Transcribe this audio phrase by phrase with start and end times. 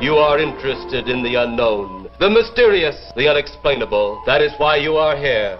[0.00, 4.22] You are interested in the unknown, the mysterious, the unexplainable.
[4.24, 5.58] That is why you are here.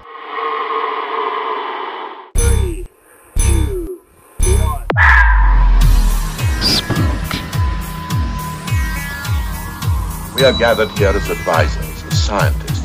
[10.35, 12.80] We are gathered here as advisors, as scientists.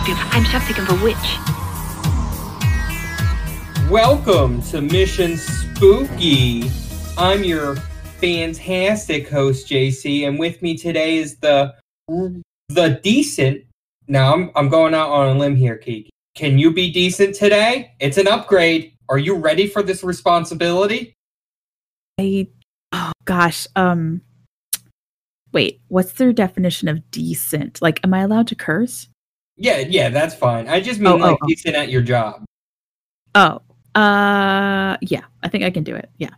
[0.00, 0.24] Help you.
[0.30, 1.16] I'm something of a witch.
[3.90, 6.70] Welcome to Mission Spooky.
[7.18, 7.76] I'm your
[8.20, 11.74] fantastic host, JC, and with me today is the
[12.68, 13.64] the decent.
[14.08, 16.10] Now I'm I'm going out on a limb here, Kiki.
[16.34, 17.92] Can you be decent today?
[18.00, 18.92] It's an upgrade.
[19.08, 21.14] Are you ready for this responsibility?
[22.18, 22.48] I
[22.92, 24.22] oh gosh, um
[25.52, 27.82] wait, what's their definition of decent?
[27.82, 29.08] Like am I allowed to curse?
[29.60, 30.68] Yeah, yeah, that's fine.
[30.68, 31.46] I just mean Oh, like oh, oh.
[31.46, 32.44] decent at your job.
[33.34, 33.60] Oh.
[33.94, 36.08] Uh yeah, I think I can do it.
[36.16, 36.30] Yeah.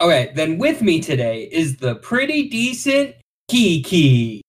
[0.00, 3.14] Okay, then with me today is the pretty decent
[3.48, 4.42] Kiki.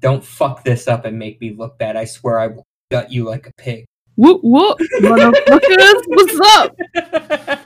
[0.00, 1.96] Don't fuck this up and make me look bad.
[1.96, 3.84] I swear I will gut you like a pig.
[4.16, 7.64] Whoop whoop motherfuckers, what's up?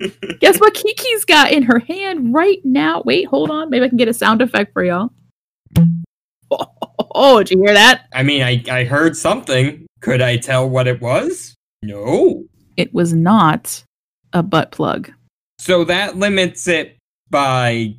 [0.40, 3.02] Guess what Kiki's got in her hand right now?
[3.04, 3.70] Wait, hold on.
[3.70, 5.10] Maybe I can get a sound effect for y'all.
[7.18, 8.08] Oh, did you hear that?
[8.12, 9.86] I mean, I, I heard something.
[10.00, 11.54] Could I tell what it was?
[11.82, 12.44] No.
[12.76, 13.82] It was not
[14.34, 15.10] a butt plug.
[15.58, 16.98] So that limits it
[17.30, 17.94] by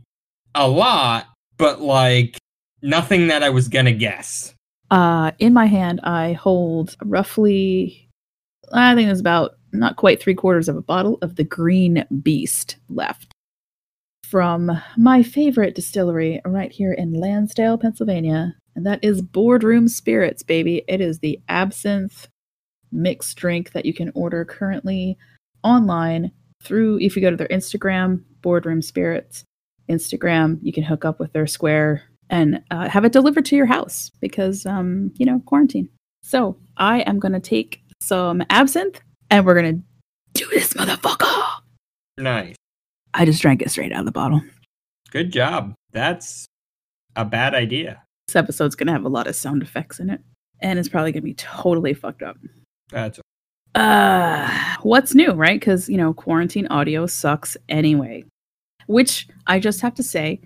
[0.54, 2.38] a lot, but like
[2.84, 4.54] nothing that I was gonna guess.
[4.92, 8.10] Uh, in my hand, I hold roughly,
[8.72, 12.78] I think it's about not quite three quarters of a bottle of the Green Beast
[12.90, 13.27] left
[14.30, 18.56] from my favorite distillery right here in Lansdale, Pennsylvania.
[18.76, 20.84] And that is Boardroom Spirits, baby.
[20.88, 22.28] It is the absinthe
[22.92, 25.18] mixed drink that you can order currently
[25.64, 26.32] online
[26.64, 29.44] through, if you go to their Instagram, Boardroom Spirits
[29.90, 33.66] Instagram, you can hook up with their square and uh, have it delivered to your
[33.66, 35.88] house because um you know quarantine
[36.24, 39.00] so i am gonna take some absinthe
[39.30, 39.80] and we're gonna
[40.34, 41.62] do this motherfucker
[42.18, 42.56] Nice.
[43.18, 44.42] I just drank it straight out of the bottle
[45.10, 45.74] Good job.
[45.94, 46.46] That's
[47.16, 48.04] a bad idea.
[48.28, 50.22] this episode's gonna have a lot of sound effects in it
[50.62, 52.38] and it's probably gonna be totally fucked up
[52.92, 53.20] That's
[53.76, 58.24] uh what's new right because you know quarantine audio sucks anyway
[58.88, 60.40] which i just have to say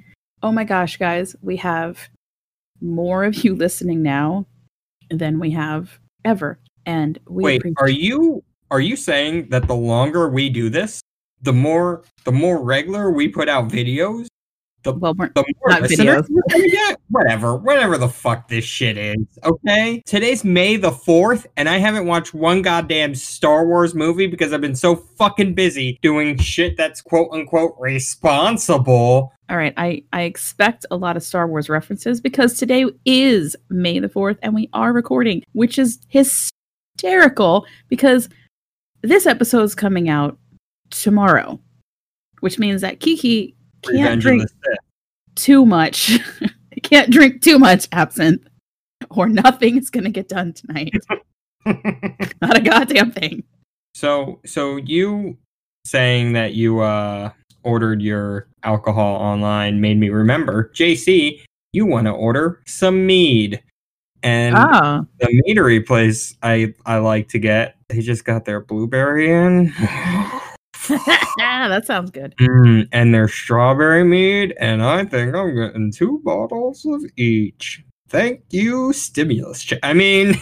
[0.43, 2.09] oh my gosh guys we have
[2.81, 4.45] more of you listening now
[5.09, 9.75] than we have ever and we Wait, appreciate- are you are you saying that the
[9.75, 11.01] longer we do this,
[11.41, 14.27] the more the more regular we put out videos,
[14.83, 16.71] the well we're the more Not listeners videos.
[16.71, 16.97] get?
[17.09, 19.17] Whatever, whatever the fuck this shit is.
[19.43, 24.53] Okay, today's May the fourth, and I haven't watched one goddamn Star Wars movie because
[24.53, 29.33] I've been so fucking busy doing shit that's quote unquote responsible.
[29.49, 33.99] all right i i expect a lot of star wars references because today is may
[33.99, 38.29] the 4th and we are recording which is hysterical because
[39.01, 40.37] this episode is coming out
[40.91, 41.59] tomorrow
[42.41, 44.49] which means that kiki can't Revenge drink
[45.35, 46.19] too much.
[46.83, 48.47] can't drink too much absinthe,
[49.09, 50.93] or nothing is gonna get done tonight.
[52.41, 53.43] Not a goddamn thing.
[53.95, 55.37] So so you
[55.85, 57.31] saying that you uh
[57.63, 61.41] ordered your alcohol online made me remember, JC,
[61.73, 63.63] you want to order some mead.
[64.23, 69.31] And Ah, the meadery place I I like to get, they just got their blueberry
[69.31, 69.73] in.
[71.37, 72.35] that sounds good.
[72.39, 77.83] Mm, and there's strawberry mead, and I think I'm getting two bottles of each.
[78.09, 79.63] Thank you, stimulus.
[79.63, 79.79] Check.
[79.83, 80.35] I mean,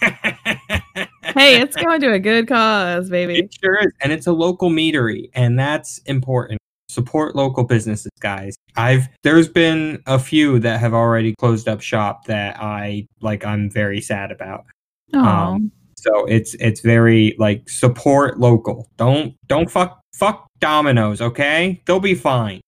[0.00, 3.38] Hey, it's going to a good cause, baby.
[3.38, 3.92] It sure is.
[4.02, 6.60] And it's a local meadery, and that's important.
[6.88, 8.56] Support local businesses, guys.
[8.76, 13.70] I've there's been a few that have already closed up shop that I like I'm
[13.70, 14.64] very sad about.
[15.12, 15.72] Oh, um,
[16.04, 18.90] So it's it's very like support local.
[18.98, 21.82] Don't don't fuck fuck Domino's, okay?
[21.86, 22.60] They'll be fine.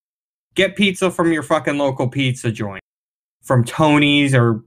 [0.54, 2.82] Get pizza from your fucking local pizza joint.
[3.42, 4.62] From Tony's or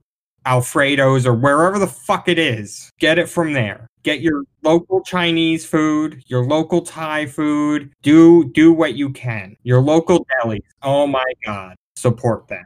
[0.45, 2.91] Alfredo's or wherever the fuck it is.
[2.99, 3.87] Get it from there.
[4.03, 7.91] Get your local Chinese food, your local Thai food.
[8.03, 9.55] Do do what you can.
[9.63, 10.59] Your local delis.
[10.83, 11.75] Oh my god.
[11.97, 12.65] Support them.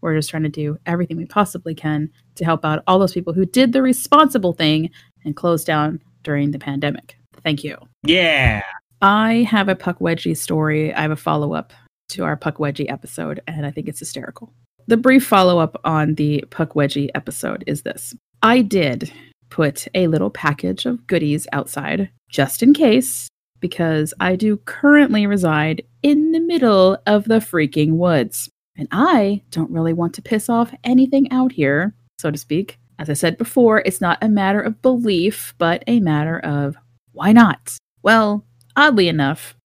[0.00, 3.32] we're just trying to do everything we possibly can to help out all those people
[3.32, 4.90] who did the responsible thing
[5.24, 7.16] and closed down during the pandemic.
[7.42, 7.76] Thank you.
[8.04, 8.62] Yeah.
[9.00, 10.94] I have a Puckwudgie story.
[10.94, 11.72] I have a follow up
[12.10, 14.52] to our Puckwudgie episode, and I think it's hysterical.
[14.86, 19.12] the brief follow up on the Puckwudgie episode is this I did
[19.50, 23.28] put a little package of goodies outside just in case,
[23.60, 28.48] because I do currently reside in the middle of the freaking woods.
[28.76, 32.78] And I don't really want to piss off anything out here, so to speak.
[33.02, 36.76] As I said before, it's not a matter of belief, but a matter of
[37.10, 37.76] why not?
[38.04, 38.44] Well,
[38.76, 39.56] oddly enough,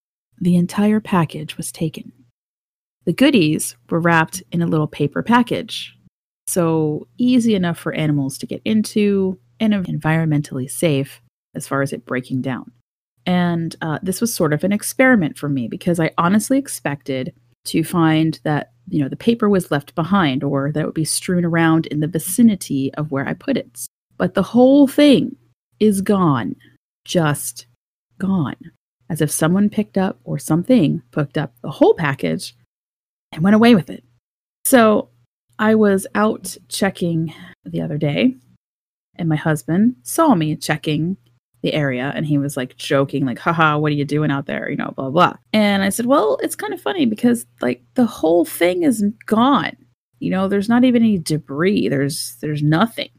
[0.41, 2.11] the entire package was taken.
[3.05, 5.95] The goodies were wrapped in a little paper package,
[6.47, 11.21] so easy enough for animals to get into and environmentally safe
[11.53, 12.71] as far as it breaking down.
[13.27, 17.35] And uh, this was sort of an experiment for me because I honestly expected
[17.65, 21.05] to find that you know the paper was left behind or that it would be
[21.05, 23.87] strewn around in the vicinity of where I put it.
[24.17, 25.35] But the whole thing
[25.79, 26.55] is gone,
[27.05, 27.67] just
[28.17, 28.55] gone,
[29.09, 32.55] as if someone picked up or something picked up the whole package
[33.31, 34.03] and went away with it.
[34.65, 35.09] So
[35.59, 37.33] I was out checking
[37.65, 38.35] the other day,
[39.15, 41.17] and my husband saw me checking
[41.61, 44.69] the area and he was like joking like haha what are you doing out there?
[44.69, 48.05] You know blah blah and i said well it's kind of funny because like the
[48.05, 49.75] whole thing is gone.
[50.19, 51.89] You know there's not even any debris.
[51.89, 53.09] There's there's nothing.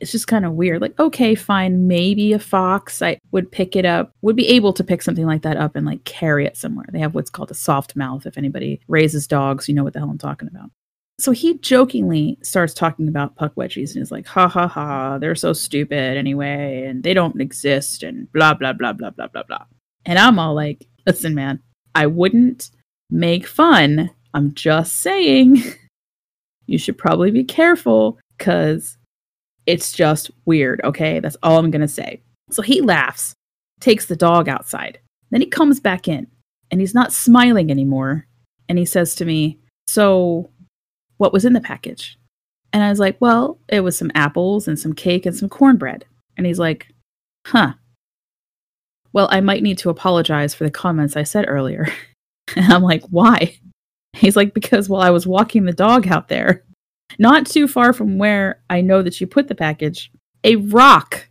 [0.00, 0.80] It's just kind of weird.
[0.80, 1.86] Like okay fine.
[1.86, 3.02] Maybe a fox.
[3.02, 5.86] I would pick it up would be able to pick something like that up and
[5.86, 6.86] like carry it somewhere.
[6.92, 9.98] They have what's called a soft mouth if anybody raises dogs you know what the
[9.98, 10.70] hell i'm talking about
[11.18, 15.52] so he jokingly starts talking about Puckwudgies and is like, ha ha ha, they're so
[15.52, 19.64] stupid anyway, and they don't exist, and blah, blah, blah, blah, blah, blah, blah.
[20.04, 21.60] And I'm all like, listen, man,
[21.94, 22.70] I wouldn't
[23.10, 24.10] make fun.
[24.34, 25.62] I'm just saying
[26.66, 28.96] you should probably be careful because
[29.66, 31.20] it's just weird, okay?
[31.20, 32.22] That's all I'm going to say.
[32.50, 33.34] So he laughs,
[33.80, 34.98] takes the dog outside.
[35.30, 36.26] Then he comes back in
[36.70, 38.26] and he's not smiling anymore.
[38.68, 40.50] And he says to me, So
[41.22, 42.18] what was in the package.
[42.72, 46.04] And I was like, well, it was some apples and some cake and some cornbread.
[46.36, 46.88] And he's like,
[47.46, 47.74] huh.
[49.12, 51.86] Well, I might need to apologize for the comments I said earlier.
[52.56, 53.56] and I'm like, why?
[54.14, 56.64] He's like, because while I was walking the dog out there,
[57.20, 60.10] not too far from where I know that you put the package,
[60.42, 61.28] a rock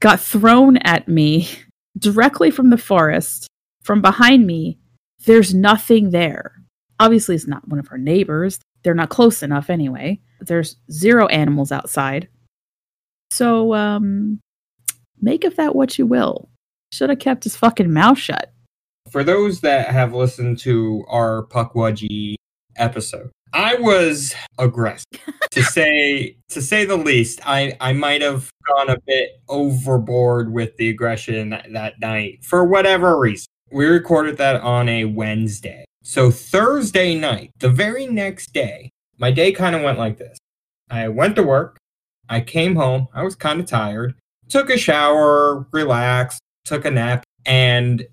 [0.00, 1.48] got thrown at me
[1.96, 3.48] directly from the forest,
[3.82, 4.76] from behind me.
[5.24, 6.60] There's nothing there.
[7.00, 8.60] Obviously, it's not one of our neighbors.
[8.84, 10.20] They're not close enough anyway.
[10.40, 12.28] There's zero animals outside.
[13.30, 14.38] So, um,
[15.20, 16.48] make of that what you will.
[16.92, 18.52] Should have kept his fucking mouth shut.
[19.10, 22.36] For those that have listened to our Puckwudgie
[22.76, 25.04] episode, I was aggressive
[25.50, 27.40] to say to say the least.
[27.44, 32.64] I I might have gone a bit overboard with the aggression that, that night for
[32.64, 33.46] whatever reason.
[33.72, 35.84] We recorded that on a Wednesday.
[36.06, 40.36] So Thursday night, the very next day, my day kind of went like this.
[40.90, 41.78] I went to work,
[42.28, 44.14] I came home, I was kind of tired,
[44.50, 48.06] took a shower, relaxed, took a nap, and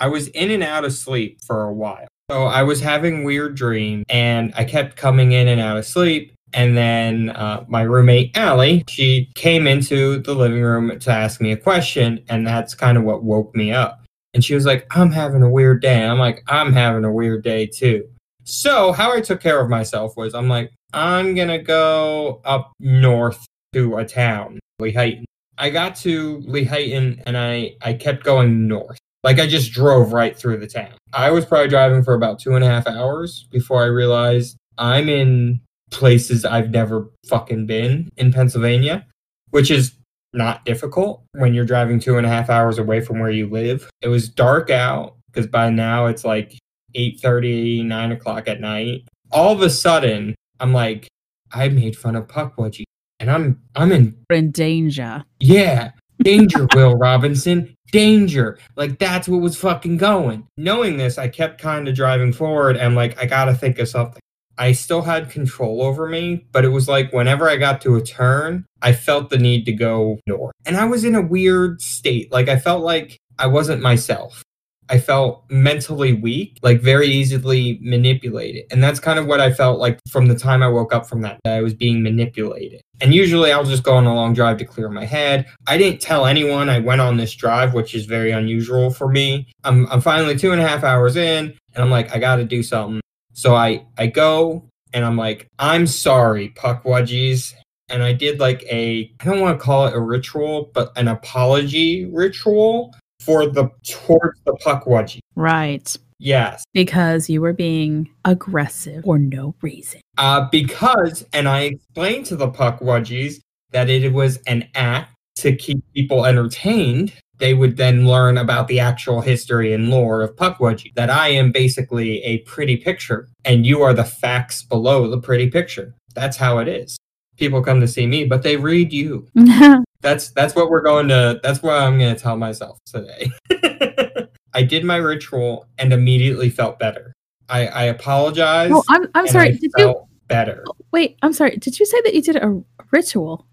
[0.00, 2.08] I was in and out of sleep for a while.
[2.30, 6.34] So I was having weird dreams and I kept coming in and out of sleep.
[6.52, 11.52] And then uh, my roommate, Allie, she came into the living room to ask me
[11.52, 12.24] a question.
[12.28, 14.05] And that's kind of what woke me up.
[14.36, 16.04] And she was like, I'm having a weird day.
[16.04, 18.06] I'm like, I'm having a weird day too.
[18.44, 22.70] So, how I took care of myself was I'm like, I'm going to go up
[22.78, 25.24] north to a town, Lehighton.
[25.56, 28.98] I got to Lehighton and I, I kept going north.
[29.24, 30.92] Like, I just drove right through the town.
[31.14, 35.08] I was probably driving for about two and a half hours before I realized I'm
[35.08, 39.06] in places I've never fucking been in Pennsylvania,
[39.48, 39.96] which is
[40.32, 43.88] not difficult when you're driving two and a half hours away from where you live.
[44.02, 46.58] It was dark out because by now it's like
[46.94, 49.02] 8 30, 9 o'clock at night.
[49.32, 51.08] All of a sudden, I'm like,
[51.52, 52.84] I made fun of Puckwudgie
[53.20, 55.24] and I'm I'm in in danger.
[55.40, 55.92] yeah,
[56.22, 58.58] danger, Will Robinson, danger.
[58.76, 60.46] Like that's what was fucking going.
[60.56, 64.20] Knowing this, I kept kind of driving forward and like I gotta think of something.
[64.58, 68.02] I still had control over me, but it was like whenever I got to a
[68.02, 70.54] turn, I felt the need to go north.
[70.64, 72.32] And I was in a weird state.
[72.32, 74.42] Like I felt like I wasn't myself.
[74.88, 78.64] I felt mentally weak, like very easily manipulated.
[78.70, 81.22] And that's kind of what I felt like from the time I woke up from
[81.22, 81.40] that.
[81.44, 82.80] Day, I was being manipulated.
[83.00, 85.46] And usually I'll just go on a long drive to clear my head.
[85.66, 89.48] I didn't tell anyone I went on this drive, which is very unusual for me.
[89.64, 92.44] I'm, I'm finally two and a half hours in, and I'm like, I got to
[92.44, 93.00] do something.
[93.36, 97.52] So I, I go and I'm like, I'm sorry, Puckwudgies.
[97.90, 101.06] And I did like a, I don't want to call it a ritual, but an
[101.06, 105.20] apology ritual for the towards the Puckwudgie.
[105.34, 105.94] Right.
[106.18, 106.64] Yes.
[106.72, 110.00] because you were being aggressive for no reason.
[110.16, 113.34] Uh, because, and I explained to the Puckwudgies
[113.72, 117.12] that it was an act to keep people entertained.
[117.38, 120.94] They would then learn about the actual history and lore of Puckwudgie.
[120.94, 125.50] That I am basically a pretty picture, and you are the facts below the pretty
[125.50, 125.94] picture.
[126.14, 126.96] That's how it is.
[127.36, 129.28] People come to see me, but they read you.
[130.02, 131.40] That's that's what we're going to.
[131.42, 133.30] That's what I'm going to tell myself today.
[134.54, 137.12] I did my ritual and immediately felt better.
[137.48, 138.70] I, I apologize.
[138.72, 139.48] oh, I'm, I'm sorry.
[139.48, 139.94] I Did you
[140.28, 140.64] better.
[140.92, 141.16] wait?
[141.22, 141.56] I'm sorry.
[141.56, 142.62] Did you say that you did a
[142.92, 143.46] ritual?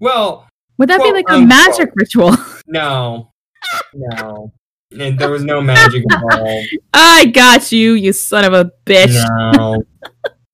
[0.00, 0.46] Well,
[0.78, 1.48] Would that Quote, be like a unquote.
[1.48, 2.36] magic ritual?
[2.68, 3.32] no,
[3.94, 4.52] no,
[4.98, 6.68] and there was no magic involved.
[6.94, 9.14] I got you, you son of a bitch.
[9.48, 9.82] No,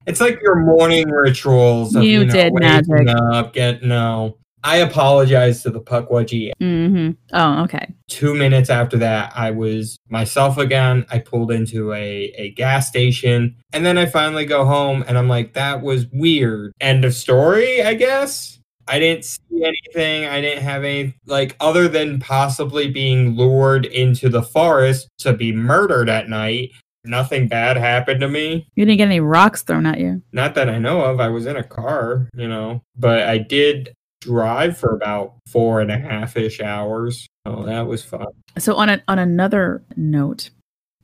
[0.06, 1.94] it's like your morning rituals.
[1.94, 3.08] Of, You you, know, did magic.
[3.08, 4.38] Up, get no.
[4.66, 6.52] I apologize to the Puckwudgie.
[6.58, 7.86] hmm Oh, okay.
[8.08, 11.04] Two minutes after that, I was myself again.
[11.10, 15.28] I pulled into a, a gas station, and then I finally go home, and I'm
[15.28, 16.72] like, that was weird.
[16.80, 18.53] End of story, I guess.
[18.86, 20.26] I didn't see anything.
[20.26, 25.52] I didn't have any, like, other than possibly being lured into the forest to be
[25.52, 26.70] murdered at night.
[27.04, 28.66] Nothing bad happened to me.
[28.76, 30.22] You didn't get any rocks thrown at you.
[30.32, 31.20] Not that I know of.
[31.20, 35.90] I was in a car, you know, but I did drive for about four and
[35.90, 37.26] a half ish hours.
[37.44, 38.26] Oh, that was fun.
[38.58, 40.48] So on a, on another note,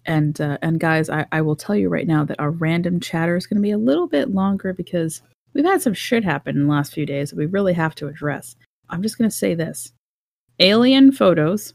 [0.07, 3.37] and uh, and guys, I, I will tell you right now that our random chatter
[3.37, 5.21] is going to be a little bit longer because
[5.54, 8.09] we've had some shit happen in the last few days that we really have to
[8.09, 8.57] address.
[8.88, 9.92] I'm just going to say this:
[10.59, 11.75] alien photos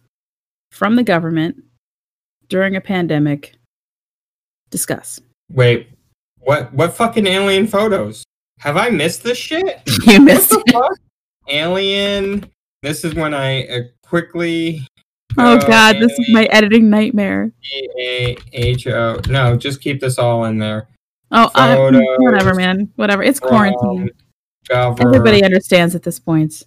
[0.71, 1.63] from the government
[2.49, 3.53] during a pandemic.
[4.69, 5.21] Discuss.
[5.51, 5.89] Wait,
[6.39, 6.73] what?
[6.73, 8.23] What fucking alien photos?
[8.59, 9.81] Have I missed this shit?
[10.07, 10.73] You What missed the it.
[10.73, 10.97] fuck?
[11.49, 12.49] Alien.
[12.81, 14.85] This is when I uh, quickly.
[15.37, 17.51] Oh go god, this is my editing nightmare.
[17.99, 19.19] A H O.
[19.27, 20.87] No, just keep this all in there.
[21.31, 21.49] Oh,
[22.19, 22.91] whatever, man.
[22.95, 23.23] Whatever.
[23.23, 24.09] It's quarantine.
[24.69, 25.15] Government.
[25.15, 26.63] Everybody understands at this point.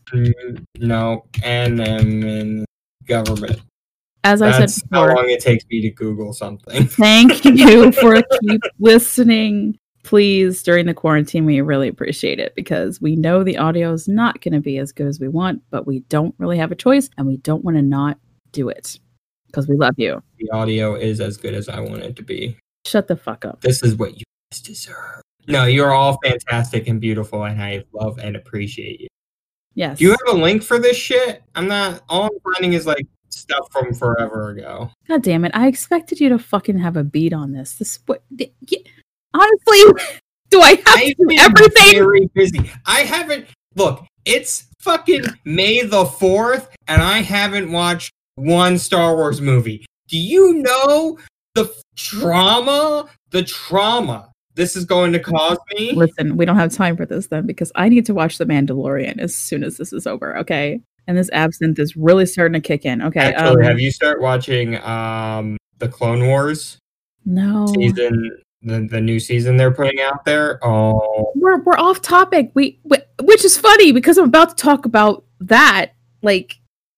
[0.79, 2.65] No, and um, in
[3.07, 3.61] government.
[4.25, 6.87] As I That's said how long it takes me to Google something.
[6.89, 9.79] thank you for keep listening.
[10.05, 14.41] Please, during the quarantine, we really appreciate it because we know the audio is not
[14.41, 17.11] going to be as good as we want, but we don't really have a choice
[17.19, 18.19] and we don't want to not
[18.53, 18.99] do it
[19.47, 20.23] because we love you.
[20.39, 22.57] The audio is as good as I want it to be.
[22.87, 23.61] Shut the fuck up.
[23.61, 25.23] This is what you guys deserve.
[25.47, 29.09] No, you're all fantastic and beautiful, and I love and appreciate you.
[29.75, 29.99] Yes.
[29.99, 31.43] Do you have a link for this shit?
[31.55, 32.03] I'm not.
[32.09, 34.91] All I'm finding is like stuff from forever ago.
[35.07, 35.53] God damn it.
[35.55, 37.75] I expected you to fucking have a beat on this.
[37.75, 38.79] This what y- y-
[39.35, 40.05] honestly,
[40.51, 41.93] do I have I've to do everything?
[41.93, 42.71] very busy.
[42.85, 43.47] I haven't.
[43.77, 49.87] Look, it's fucking May the fourth, and I haven't watched one Star Wars movie.
[50.09, 51.19] Do you know
[51.55, 53.09] the trauma?
[53.31, 55.93] The trauma this is going to cause me.
[55.95, 59.19] Listen, we don't have time for this then because I need to watch The Mandalorian
[59.19, 60.81] as soon as this is over, okay?
[61.07, 63.01] And this absinthe is really starting to kick in.
[63.01, 63.21] Okay.
[63.21, 66.77] Actually, um, have you start watching um the Clone Wars
[67.25, 67.73] No.
[67.79, 68.31] season?
[68.61, 70.59] The, the new season they're putting out there.
[70.65, 72.51] Oh, We're we're off topic.
[72.55, 76.57] We, we which is funny because I'm about to talk about that like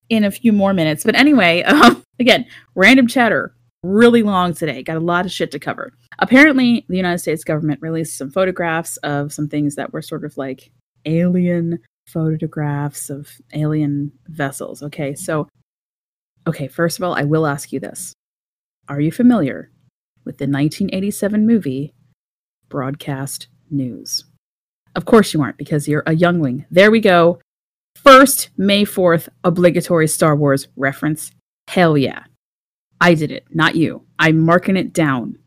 [0.09, 1.05] in a few more minutes.
[1.05, 3.55] But anyway, um, again, random chatter.
[3.83, 4.83] Really long today.
[4.83, 5.93] Got a lot of shit to cover.
[6.19, 10.37] Apparently, the United States government released some photographs of some things that were sort of
[10.37, 10.71] like
[11.07, 14.83] alien photographs of alien vessels.
[14.83, 15.49] Okay, so,
[16.47, 18.13] okay, first of all, I will ask you this
[18.89, 19.71] Are you familiar
[20.25, 21.95] with the 1987 movie
[22.69, 24.25] Broadcast News?
[24.95, 26.67] Of course you aren't, because you're a youngling.
[26.71, 27.41] There we go.
[27.97, 31.31] First May 4th obligatory Star Wars reference.
[31.69, 32.25] Hell yeah.
[33.00, 34.04] I did it, not you.
[34.19, 35.38] I'm marking it down.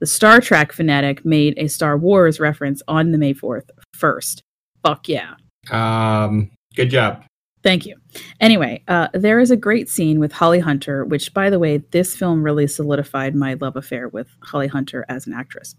[0.00, 4.42] The Star Trek fanatic made a Star Wars reference on the May 4th first.
[4.84, 5.34] Fuck yeah.
[5.70, 7.24] um, good job.
[7.62, 7.96] Thank you.
[8.40, 12.14] Anyway, uh, there is a great scene with Holly Hunter, which, by the way, this
[12.14, 15.74] film really solidified my love affair with Holly Hunter as an actress.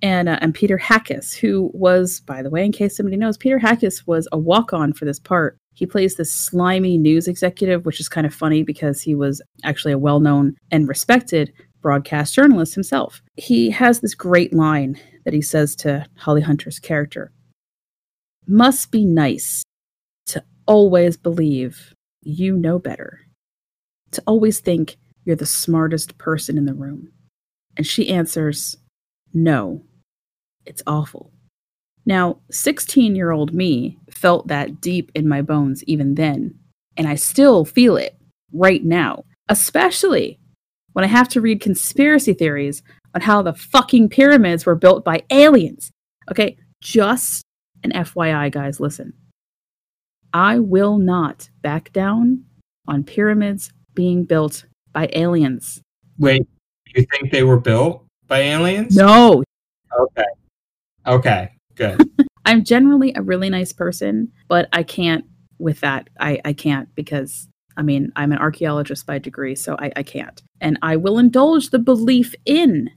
[0.00, 3.58] And, uh, and Peter Hackes, who was, by the way, in case somebody knows, Peter
[3.58, 5.58] Hackes was a walk on for this part.
[5.74, 9.92] He plays this slimy news executive, which is kind of funny because he was actually
[9.92, 13.22] a well known and respected broadcast journalist himself.
[13.36, 17.32] He has this great line that he says to Holly Hunter's character
[18.46, 19.64] Must be nice
[20.26, 23.20] to always believe you know better,
[24.12, 27.10] to always think you're the smartest person in the room.
[27.76, 28.76] And she answers,
[29.32, 29.82] No,
[30.66, 31.32] it's awful.
[32.04, 36.58] Now, 16 year old me felt that deep in my bones even then,
[36.96, 38.16] and I still feel it
[38.52, 40.38] right now, especially
[40.92, 42.82] when I have to read conspiracy theories
[43.14, 45.90] on how the fucking pyramids were built by aliens.
[46.30, 47.42] Okay, just
[47.82, 49.12] an FYI, guys, listen.
[50.32, 52.44] I will not back down
[52.88, 55.82] on pyramids being built by aliens.
[56.18, 56.46] Wait,
[56.94, 58.96] you think they were built by aliens?
[58.96, 59.42] No,
[59.98, 60.24] Okay.
[61.06, 61.50] Okay.
[61.74, 62.00] Good.
[62.44, 65.24] I'm generally a really nice person, but I can't
[65.58, 66.08] with that.
[66.20, 70.42] I, I can't because I mean I'm an archaeologist by degree, so I, I can't.
[70.60, 72.90] And I will indulge the belief in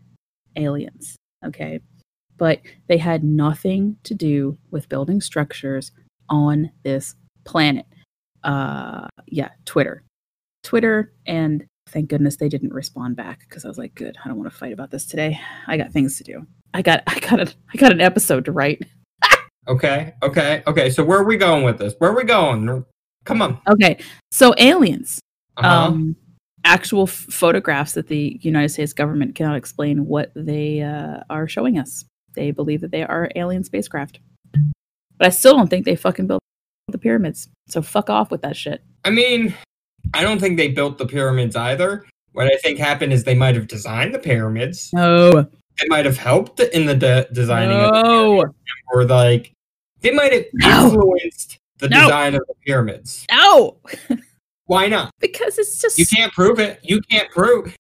[0.56, 1.16] aliens.
[1.46, 1.80] Okay.
[2.38, 5.92] But they had nothing to do with building structures
[6.28, 7.86] on this planet.
[8.44, 10.04] Uh yeah, Twitter.
[10.64, 14.38] Twitter and thank goodness they didn't respond back because I was like, good, I don't
[14.38, 15.40] want to fight about this today.
[15.68, 16.46] I got things to do.
[16.74, 18.84] I got I got a I got an episode to write.
[19.68, 20.14] Okay.
[20.24, 20.64] Okay.
[20.68, 20.90] Okay.
[20.90, 21.94] So where are we going with this?
[22.00, 22.86] Where are we going?
[23.26, 23.60] Come on.
[23.68, 23.98] Okay.
[24.32, 25.20] So aliens.
[25.58, 25.70] Uh-huh.
[25.88, 26.16] um,
[26.66, 31.78] actual f- photographs that the United States government cannot explain what they uh, are showing
[31.78, 32.04] us.
[32.34, 34.20] They believe that they are alien spacecraft,
[34.52, 36.42] but I still don't think they fucking built
[36.90, 37.48] the pyramids.
[37.70, 38.84] So fuck off with that shit.
[39.06, 39.54] I mean,
[40.14, 42.06] I don't think they built the pyramids either.
[42.34, 44.90] What I think happened is they might have designed the pyramids.
[44.92, 45.32] No,
[45.80, 48.44] They might have helped in the de- designing of the no,
[48.94, 49.52] or like
[50.02, 50.86] they might have No.
[50.88, 52.02] influenced the No.
[52.04, 53.26] design of the pyramids.
[53.32, 53.78] no,
[54.66, 55.12] Why not?
[55.20, 56.80] because it's just You can't prove it.
[56.84, 57.76] You can't prove.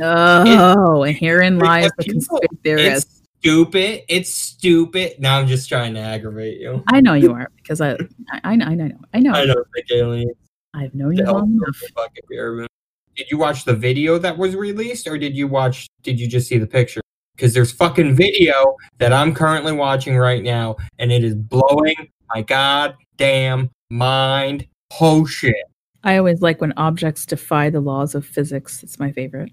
[0.00, 3.06] Oh, and herein lies the conspiracy theorist.
[3.06, 4.02] It's stupid.
[4.08, 5.14] It's stupid.
[5.20, 6.82] Now I'm just trying to aggravate you.
[6.88, 7.92] I know you are because I,
[8.32, 9.32] I, I know, I know, I know.
[9.32, 10.32] I don't think aliens
[10.74, 11.76] I've known you long enough.
[11.94, 12.68] fucking pyramid.
[13.16, 15.86] Did you watch the video that was released, or did you watch?
[16.02, 17.00] Did you just see the picture?
[17.38, 21.94] Because there's fucking video that I'm currently watching right now, and it is blowing
[22.34, 24.66] my goddamn mind.
[25.00, 25.54] Oh shit!
[26.02, 28.82] I always like when objects defy the laws of physics.
[28.82, 29.52] It's my favorite.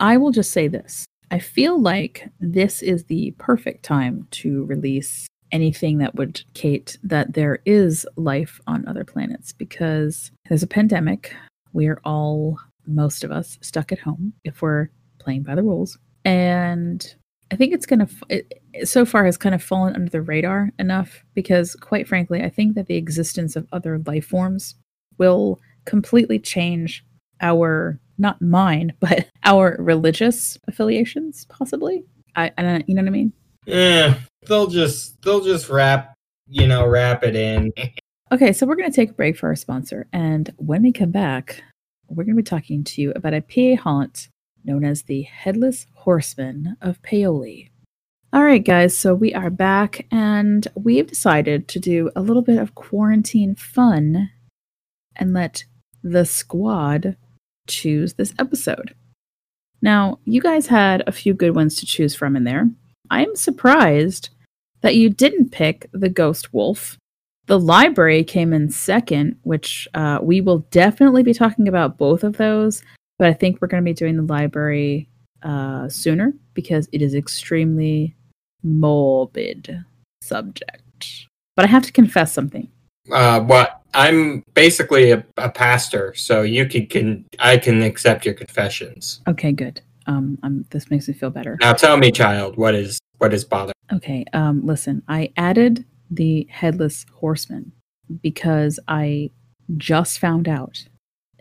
[0.00, 1.04] I will just say this.
[1.30, 7.34] I feel like this is the perfect time to release anything that would indicate that
[7.34, 11.34] there is life on other planets because there's a pandemic.
[11.74, 15.98] We're all, most of us, stuck at home if we're playing by the rules.
[16.24, 17.14] And
[17.50, 20.22] I think it's going to, it, it so far has kind of fallen under the
[20.22, 24.76] radar enough because, quite frankly, I think that the existence of other life forms
[25.18, 27.04] will completely change
[27.40, 32.04] our not mine but our religious affiliations possibly
[32.36, 33.32] i, I don't you know what i mean
[33.66, 36.14] Yeah, they'll just they'll just wrap
[36.48, 37.72] you know wrap it in.
[38.32, 41.10] okay so we're going to take a break for our sponsor and when we come
[41.10, 41.62] back
[42.08, 44.28] we're going to be talking to you about a pa haunt
[44.64, 47.70] known as the headless horseman of paoli
[48.32, 52.58] all right guys so we are back and we've decided to do a little bit
[52.58, 54.30] of quarantine fun
[55.16, 55.64] and let
[56.02, 57.16] the squad
[57.68, 58.94] choose this episode.
[59.82, 62.68] Now, you guys had a few good ones to choose from in there.
[63.10, 64.30] I am surprised
[64.82, 66.96] that you didn't pick the Ghost Wolf.
[67.46, 72.36] The library came in second, which uh, we will definitely be talking about both of
[72.36, 72.82] those,
[73.20, 75.06] but I think we're going to be doing the library
[75.42, 78.16] uh, sooner because it is extremely
[78.62, 79.84] morbid
[80.22, 81.26] subject.
[81.54, 82.68] But I have to confess something.
[83.12, 88.34] Uh, what I'm basically a, a pastor, so you can, can I can accept your
[88.34, 89.20] confessions.
[89.28, 89.82] Okay, good.
[90.06, 91.58] Um, um, this makes me feel better.
[91.60, 93.74] Now tell me, child, what is what is bothering?
[93.92, 97.72] Okay, um, listen, I added the headless horseman
[98.22, 99.30] because I
[99.76, 100.86] just found out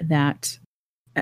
[0.01, 0.58] that,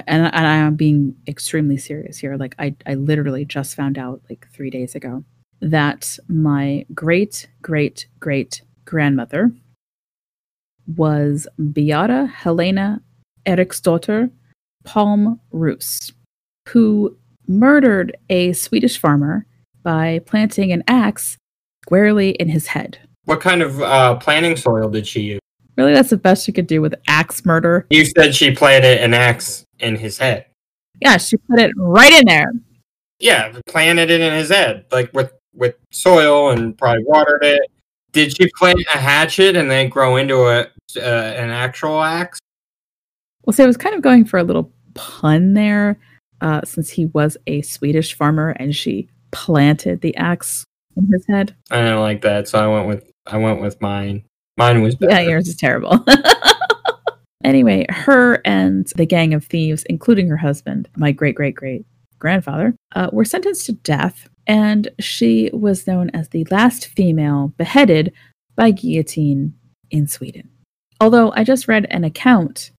[0.08, 2.38] and, and I am being extremely serious here.
[2.38, 5.24] Like, I, I literally just found out like three days ago
[5.62, 9.52] that my great, great, great grandmother
[10.96, 13.02] was Beata Helena
[13.46, 14.32] Eriksdotter
[14.84, 16.12] Palm Roos,
[16.70, 19.46] who murdered a Swedish farmer
[19.84, 21.38] by planting an axe
[21.84, 23.00] squarely in his head.
[23.26, 25.40] What kind of uh, planting soil did she use?
[25.78, 27.86] Really, that's the best you could do with axe murder.
[27.90, 30.48] You said she planted an axe in his head.
[31.02, 32.52] Yeah, she put it right in there.
[33.20, 37.62] Yeah, planted it in his head, like with with soil and probably watered it.
[38.12, 40.62] Did she plant a hatchet and then grow into a
[40.98, 42.40] uh, an actual axe?
[43.46, 46.00] Well, so I was kind of going for a little pun there,
[46.42, 50.64] uh, since he was a Swedish farmer and she planted the axe
[50.96, 51.56] in his head.
[51.70, 54.24] I didn't like that, so I went with I went with mine.
[54.58, 55.14] Mine was better.
[55.14, 56.04] Yeah, yours is terrible.
[57.44, 61.86] anyway, her and the gang of thieves, including her husband, my great great great
[62.20, 68.12] grandfather, uh, were sentenced to death, and she was known as the last female beheaded
[68.56, 69.54] by guillotine
[69.92, 70.50] in Sweden.
[71.00, 72.72] Although I just read an account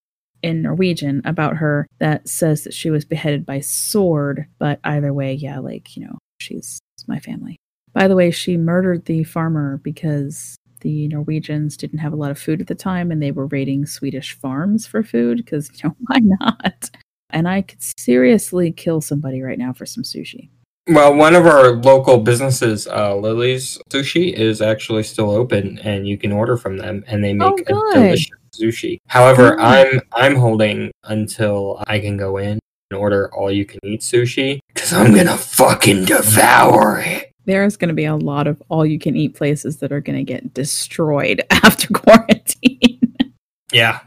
[0.43, 5.35] in Norwegian about her that says that she was beheaded by sword, but either way,
[5.35, 7.57] yeah, like, you know, she's my family.
[7.93, 12.39] By the way, she murdered the farmer because the Norwegians didn't have a lot of
[12.39, 15.97] food at the time and they were raiding Swedish farms for food because, you know,
[16.07, 16.91] why not?
[17.31, 20.49] And I could seriously kill somebody right now for some sushi.
[20.89, 26.17] Well, one of our local businesses, uh, Lily's Sushi, is actually still open, and you
[26.17, 28.97] can order from them, and they make Oh, a delicious sushi.
[29.07, 29.61] However, Good.
[29.61, 32.59] I'm I'm holding until I can go in
[32.91, 37.28] and order all you can eat sushi because I'm gonna fucking devour it.
[37.49, 40.19] There's going to be a lot of all you can eat places that are going
[40.19, 43.01] to get destroyed after quarantine.
[43.73, 44.01] Yeah.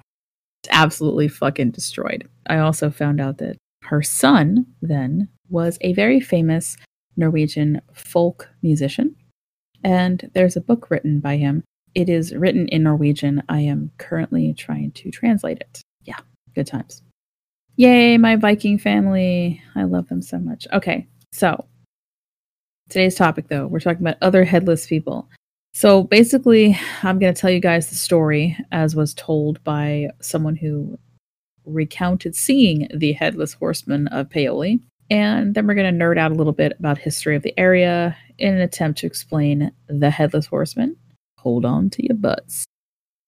[0.70, 2.30] absolutely fucking destroyed.
[2.46, 6.78] I also found out that her son then was a very famous
[7.18, 9.16] Norwegian folk musician,
[9.84, 11.64] and there's a book written by him.
[11.96, 13.42] It is written in Norwegian.
[13.50, 15.82] I am currently trying to translate it.
[16.04, 16.20] Yeah,
[16.54, 17.02] good times.
[17.76, 19.64] Yay, my Viking family.
[19.76, 20.68] I love them so much.
[20.72, 21.66] Okay, so
[22.92, 25.28] today's topic though, we're talking about other headless people.
[25.74, 30.56] So basically, I'm going to tell you guys the story as was told by someone
[30.56, 31.00] who
[31.66, 34.82] recounted seeing the headless horseman of Paoli.
[35.10, 38.16] And then we're going to nerd out a little bit about history of the area
[38.38, 40.96] in an attempt to explain the headless horseman.
[41.38, 42.66] Hold on to your butts.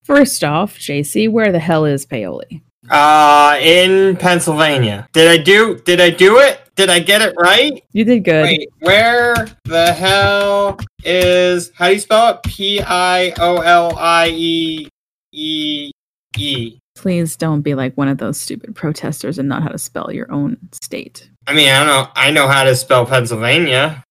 [0.04, 2.62] First off, JC, where the hell is Paoli?
[2.90, 5.08] Uh, in Pennsylvania.
[5.14, 5.80] Did I do?
[5.80, 6.60] Did I do it?
[6.76, 7.84] Did I get it right?
[7.92, 8.44] You did good.
[8.44, 11.72] Wait, where the hell is?
[11.76, 12.44] How do you spell it?
[12.44, 14.90] P I O L I E
[15.32, 15.92] E
[16.38, 16.80] E.
[16.96, 20.32] Please don't be like one of those stupid protesters and not how to spell your
[20.32, 21.30] own state.
[21.48, 22.08] I mean, I don't know.
[22.16, 24.04] I know how to spell Pennsylvania.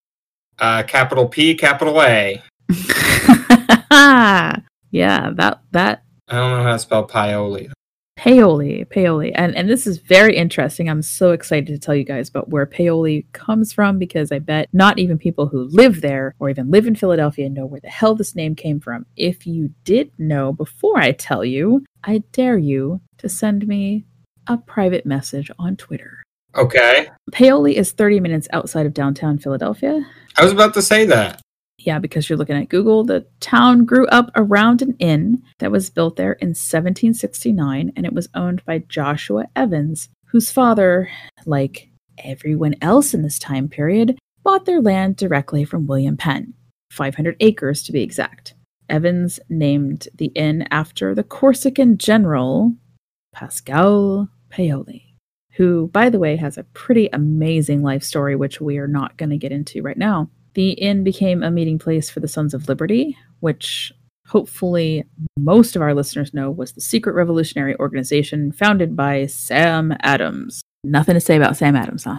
[0.58, 2.42] Uh, capital P, capital A.
[3.90, 4.60] yeah,
[5.34, 7.72] that that I don't know how to spell Pioli.
[8.22, 10.88] Paoli, Paoli, and and this is very interesting.
[10.88, 14.68] I'm so excited to tell you guys about where Paoli comes from because I bet
[14.72, 18.14] not even people who live there or even live in Philadelphia know where the hell
[18.14, 19.06] this name came from.
[19.16, 24.04] If you did know before I tell you, I dare you to send me
[24.46, 26.22] a private message on Twitter.
[26.54, 27.08] Okay.
[27.32, 30.00] Paoli is 30 minutes outside of downtown Philadelphia.
[30.36, 31.41] I was about to say that.
[31.84, 33.02] Yeah, because you're looking at Google.
[33.02, 38.12] The town grew up around an inn that was built there in 1769, and it
[38.12, 41.10] was owned by Joshua Evans, whose father,
[41.44, 46.54] like everyone else in this time period, bought their land directly from William Penn,
[46.92, 48.54] 500 acres to be exact.
[48.88, 52.74] Evans named the inn after the Corsican general
[53.32, 55.16] Pascal Paoli,
[55.54, 59.30] who, by the way, has a pretty amazing life story, which we are not going
[59.30, 60.30] to get into right now.
[60.54, 63.92] The inn became a meeting place for the Sons of Liberty, which
[64.26, 65.04] hopefully
[65.38, 70.62] most of our listeners know was the secret revolutionary organization founded by Sam Adams.
[70.84, 72.18] Nothing to say about Sam Adams, huh?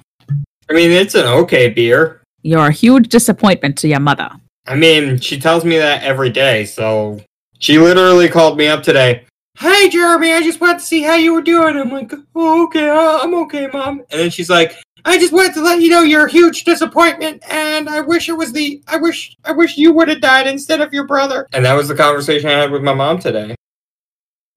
[0.69, 2.21] I mean, it's an okay beer.
[2.41, 4.29] You're a huge disappointment to your mother.
[4.65, 7.19] I mean, she tells me that every day, so
[7.59, 9.25] she literally called me up today.
[9.57, 10.33] Hi, Jeremy.
[10.33, 11.77] I just wanted to see how you were doing.
[11.77, 13.99] I'm like, oh, okay, uh, I'm okay, mom.
[14.09, 17.43] And then she's like, I just wanted to let you know you're a huge disappointment,
[17.49, 20.79] and I wish it was the, I wish, I wish you would have died instead
[20.79, 21.47] of your brother.
[21.53, 23.55] And that was the conversation I had with my mom today.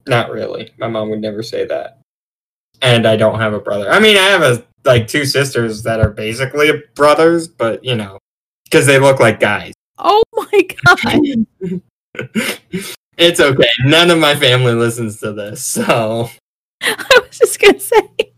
[0.06, 0.72] Not really.
[0.78, 1.98] My mom would never say that.
[2.80, 3.90] And I don't have a brother.
[3.90, 8.18] I mean, I have a like two sisters that are basically brothers, but you know,
[8.64, 9.72] because they look like guys.
[9.98, 11.80] Oh my god.
[13.16, 13.68] it's okay.
[13.85, 16.28] None of my family listens to this, so
[16.82, 18.36] I was just gonna say I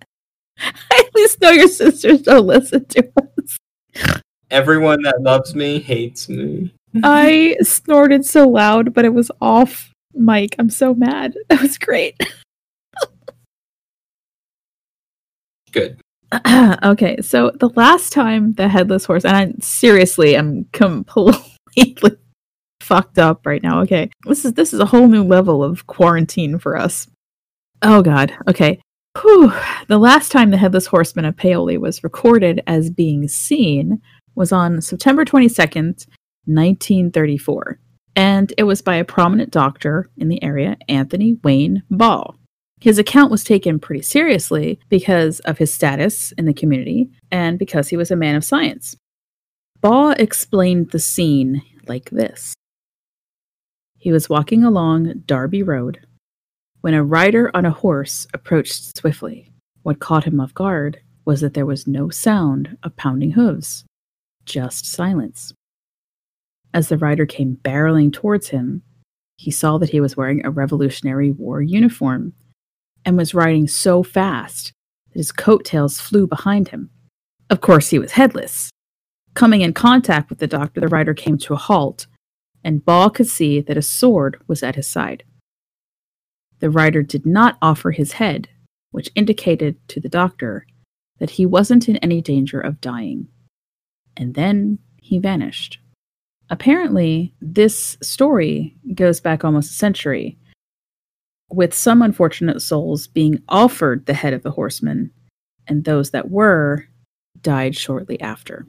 [0.93, 3.59] at least know your sisters don't listen to us.
[4.51, 6.73] everyone that loves me hates me.
[7.03, 10.55] I snorted so loud, but it was off mic.
[10.59, 11.35] I'm so mad.
[11.49, 12.17] That was great.
[15.73, 16.01] Good.
[16.85, 22.17] okay, so the last time the headless horse, and I seriously am completely
[22.81, 23.81] fucked up right now.
[23.83, 27.07] Okay, this is this is a whole new level of quarantine for us.
[27.83, 28.33] Oh god.
[28.49, 28.81] Okay.
[29.21, 29.53] Whew.
[29.89, 34.01] The last time the headless horseman of Paoli was recorded as being seen
[34.35, 36.07] was on September 22nd,
[36.47, 37.81] 1934,
[38.15, 42.37] and it was by a prominent doctor in the area, Anthony Wayne Ball.
[42.81, 47.89] His account was taken pretty seriously because of his status in the community and because
[47.89, 48.97] he was a man of science.
[49.81, 52.55] Ball explained the scene like this
[53.97, 56.07] He was walking along Darby Road
[56.89, 59.53] when a rider on a horse approached swiftly.
[59.83, 63.85] What caught him off guard was that there was no sound of pounding hooves,
[64.47, 65.53] just silence.
[66.73, 68.81] As the rider came barreling towards him,
[69.37, 72.33] he saw that he was wearing a Revolutionary War uniform
[73.05, 74.73] and was riding so fast
[75.11, 76.89] that his coattails flew behind him.
[77.51, 78.71] Of course, he was headless.
[79.35, 82.07] Coming in contact with the doctor, the rider came to a halt,
[82.65, 85.25] and Ball could see that a sword was at his side.
[86.61, 88.49] The rider did not offer his head,
[88.91, 90.67] which indicated to the doctor
[91.19, 93.29] that he wasn't in any danger of dying.
[94.17, 95.79] And then he vanished.
[96.51, 100.39] Apparently, this story goes back almost a century,
[101.51, 105.11] with some unfortunate souls being offered the head of the horseman,
[105.67, 106.87] and those that were
[107.43, 108.67] died shortly after.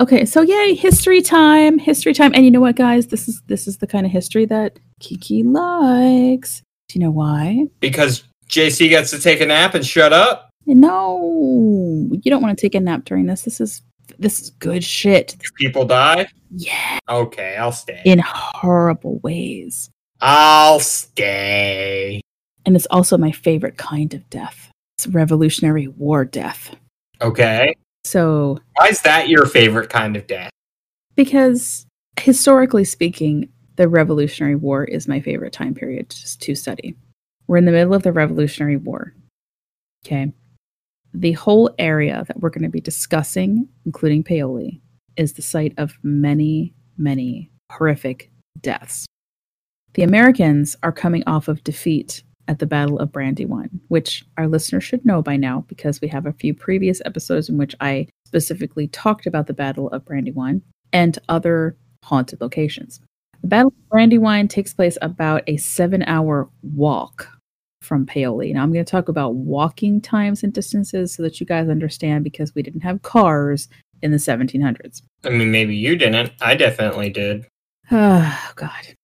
[0.00, 2.32] Okay, so yay, history time, history time.
[2.34, 3.06] And you know what, guys?
[3.06, 6.62] This is this is the kind of history that Kiki likes.
[6.88, 7.66] Do you know why?
[7.80, 10.50] Because JC gets to take a nap and shut up.
[10.66, 13.42] No, you don't want to take a nap during this.
[13.42, 13.82] This is
[14.18, 15.36] this is good shit.
[15.42, 18.02] If people die, Yeah, okay, I'll stay.
[18.04, 19.90] in horrible ways.
[20.20, 22.20] I'll stay.
[22.64, 24.70] And it's also my favorite kind of death.
[24.96, 26.74] It's Revolutionary War death.
[27.20, 27.74] Okay.
[28.04, 30.50] So, Why is that your favorite kind of death?
[31.16, 31.86] because
[32.20, 36.96] historically speaking, the Revolutionary War is my favorite time period to study.
[37.46, 39.14] We're in the middle of the Revolutionary War.
[40.04, 40.32] Okay.
[41.14, 44.80] The whole area that we're going to be discussing, including Paoli,
[45.16, 49.06] is the site of many, many horrific deaths.
[49.94, 54.84] The Americans are coming off of defeat at the Battle of Brandywine, which our listeners
[54.84, 58.88] should know by now because we have a few previous episodes in which I specifically
[58.88, 60.62] talked about the Battle of Brandywine
[60.92, 63.00] and other haunted locations.
[63.46, 67.28] The Battle of Brandywine takes place about a seven hour walk
[67.80, 68.52] from Paoli.
[68.52, 72.24] Now, I'm going to talk about walking times and distances so that you guys understand
[72.24, 73.68] because we didn't have cars
[74.02, 75.00] in the 1700s.
[75.22, 76.32] I mean, maybe you didn't.
[76.40, 77.46] I definitely did.
[77.92, 78.96] Oh, God.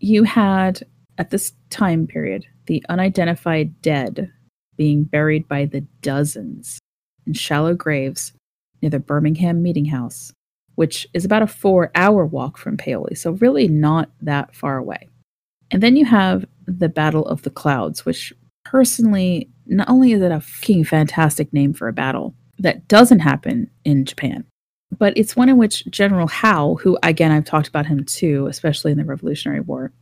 [0.00, 0.82] You had,
[1.16, 4.30] at this time period, the unidentified dead
[4.76, 6.78] being buried by the dozens
[7.26, 8.34] in shallow graves
[8.82, 10.33] near the Birmingham Meeting House,
[10.74, 15.08] which is about a four hour walk from Paoli, so really not that far away.
[15.70, 18.32] And then you have the Battle of the Clouds, which
[18.64, 23.70] personally, not only is it a fucking fantastic name for a battle that doesn't happen
[23.84, 24.44] in Japan,
[24.98, 28.92] but it's one in which General Howe, who again I've talked about him too, especially
[28.92, 29.92] in the Revolutionary War,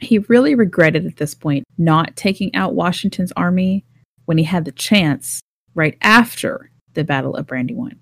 [0.00, 3.84] he really regretted at this point not taking out Washington's army
[4.26, 5.40] when he had the chance
[5.74, 7.98] right after the Battle of Brandywine.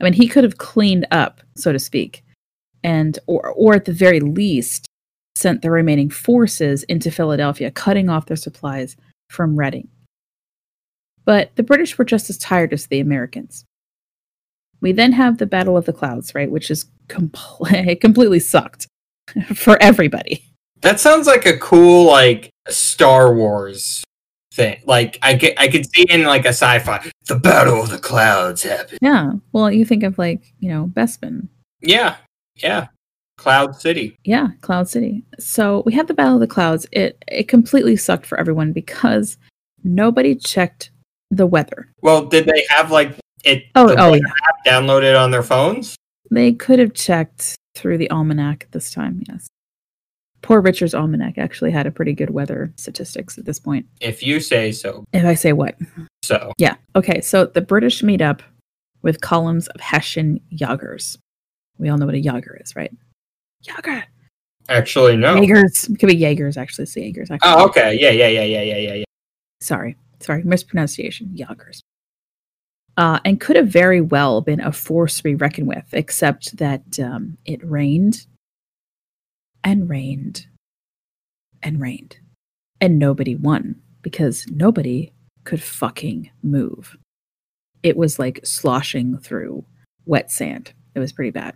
[0.00, 2.24] I mean, he could have cleaned up, so to speak,
[2.82, 4.86] and or or at the very least
[5.34, 8.96] sent the remaining forces into Philadelphia, cutting off their supplies
[9.28, 9.88] from Reading.
[11.24, 13.64] But the British were just as tired as the Americans.
[14.80, 18.86] We then have the Battle of the Clouds, right, which is compl- completely sucked
[19.54, 20.44] for everybody.
[20.80, 24.02] That sounds like a cool like Star Wars
[24.52, 24.80] thing.
[24.86, 27.10] Like I get, I could see in like a sci-fi.
[27.26, 28.98] The Battle of the Clouds happen.
[29.00, 29.32] Yeah.
[29.52, 31.48] Well, you think of like, you know, Bespin.
[31.80, 32.16] Yeah,
[32.56, 32.88] yeah.
[33.36, 34.18] Cloud City.
[34.24, 35.24] Yeah, Cloud City.
[35.38, 36.86] So we had the Battle of the Clouds.
[36.92, 39.38] It it completely sucked for everyone because
[39.82, 40.90] nobody checked
[41.30, 41.90] the weather.
[42.02, 43.64] Well, did they have like it?
[43.76, 44.20] Oh, oh yeah.
[44.66, 45.96] downloaded on their phones?
[46.30, 49.48] They could have checked through the almanac this time, yes.
[50.50, 53.86] Poor Richard's almanac actually had a pretty good weather statistics at this point.
[54.00, 55.04] If you say so.
[55.12, 55.76] If I say what?
[56.24, 56.74] So Yeah.
[56.96, 57.20] Okay.
[57.20, 58.42] So the British meet up
[59.02, 61.16] with columns of Hessian Jagers.
[61.78, 62.92] We all know what a Jager is, right?
[63.62, 64.02] Jager.
[64.68, 65.36] actually, no.
[65.36, 65.84] Jaegers.
[65.84, 66.82] It could be Jaegers, actually.
[66.82, 67.30] It's the Jaegers.
[67.30, 67.52] Actually.
[67.52, 67.96] Oh, okay.
[68.00, 69.04] Yeah, yeah, yeah, yeah, yeah, yeah, yeah.
[69.60, 69.96] Sorry.
[70.18, 70.42] Sorry.
[70.42, 71.28] Mispronunciation.
[71.28, 71.78] Jagers.
[72.96, 76.98] Uh, and could have very well been a force to be reckoned with, except that
[76.98, 78.26] um, it rained
[79.64, 80.46] and rained
[81.62, 82.18] and rained.
[82.80, 85.12] And nobody won because nobody
[85.44, 86.96] could fucking move.
[87.82, 89.64] It was like sloshing through
[90.06, 90.72] wet sand.
[90.94, 91.54] It was pretty bad,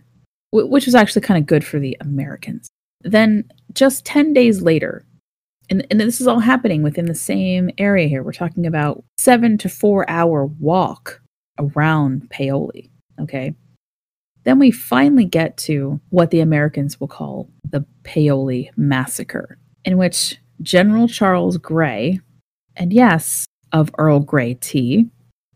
[0.51, 2.69] wh- which was actually kind of good for the Americans.
[3.03, 5.05] Then, just 10 days later,
[5.71, 8.23] and, and this is all happening within the same area here.
[8.23, 11.21] We're talking about seven to four hour walk
[11.59, 12.91] around Paoli.
[13.21, 13.55] Okay.
[14.45, 20.39] Then we finally get to what the Americans will call the Paoli Massacre, in which
[20.63, 22.21] General Charles Gray,
[22.77, 25.07] and yes, of Earl Grey tea,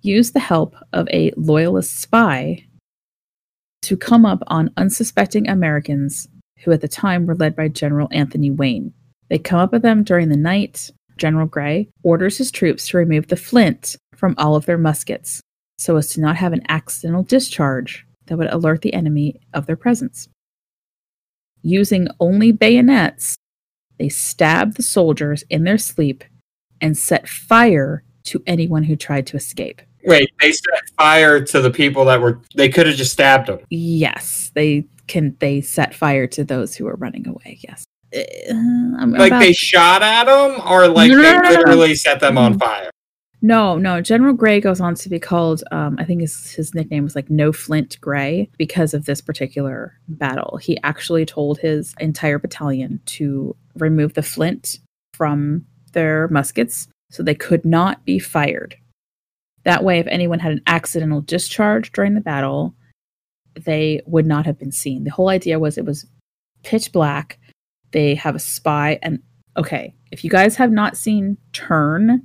[0.02, 2.64] used the help of a loyalist spy
[3.82, 6.28] to come up on unsuspecting Americans
[6.64, 8.92] who at the time were led by General Anthony Wayne.
[9.28, 10.90] They come up with them during the night.
[11.16, 15.40] General Gray orders his troops to remove the flint from all of their muskets
[15.76, 19.76] so as to not have an accidental discharge that would alert the enemy of their
[19.76, 20.28] presence.
[21.62, 23.36] Using only bayonets,
[23.98, 26.22] they stab the soldiers in their sleep
[26.80, 29.82] and set fire to anyone who tried to escape.
[30.04, 32.40] Wait, they set fire to the people that were.
[32.54, 33.58] They could have just stabbed them.
[33.70, 35.36] Yes, they can.
[35.40, 37.58] They set fire to those who were running away.
[37.60, 41.50] Yes, Uh, Like about- they shot at them, or like No, no, they no, no.
[41.50, 42.90] literally set them on fire.
[43.40, 44.00] No, no.
[44.00, 47.30] General Grey goes on to be called, um, I think his, his nickname was like
[47.30, 50.56] No Flint Grey because of this particular battle.
[50.56, 54.80] He actually told his entire battalion to remove the flint
[55.14, 58.76] from their muskets so they could not be fired.
[59.64, 62.74] That way, if anyone had an accidental discharge during the battle,
[63.54, 65.04] they would not have been seen.
[65.04, 66.06] The whole idea was it was
[66.64, 67.38] pitch black.
[67.92, 68.98] They have a spy.
[69.02, 69.20] And
[69.56, 72.22] okay, if you guys have not seen Turn,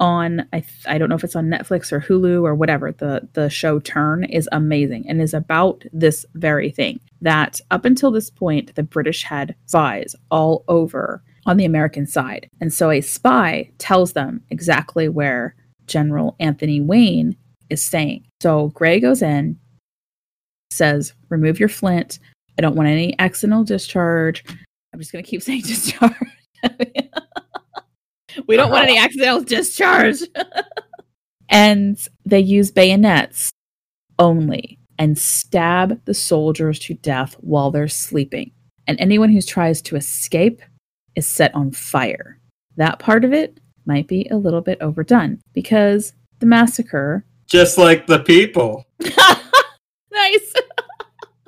[0.00, 2.90] on I th- I don't know if it's on Netflix or Hulu or whatever.
[2.90, 6.98] The the show Turn is amazing and is about this very thing.
[7.20, 12.48] That up until this point, the British had spies all over on the American side,
[12.60, 15.54] and so a spy tells them exactly where
[15.86, 17.36] General Anthony Wayne
[17.68, 18.26] is staying.
[18.40, 19.58] So Grey goes in,
[20.70, 22.18] says, "Remove your flint.
[22.58, 24.44] I don't want any accidental discharge."
[24.92, 26.14] I'm just gonna keep saying discharge.
[28.46, 29.06] we don't want any uh-huh.
[29.06, 30.20] accidental discharge.
[31.48, 33.50] and they use bayonets
[34.18, 38.52] only and stab the soldiers to death while they're sleeping.
[38.86, 40.62] And anyone who tries to escape
[41.16, 42.38] is set on fire.
[42.76, 47.24] That part of it might be a little bit overdone because the massacre.
[47.46, 48.86] Just like the people.
[50.12, 50.54] nice.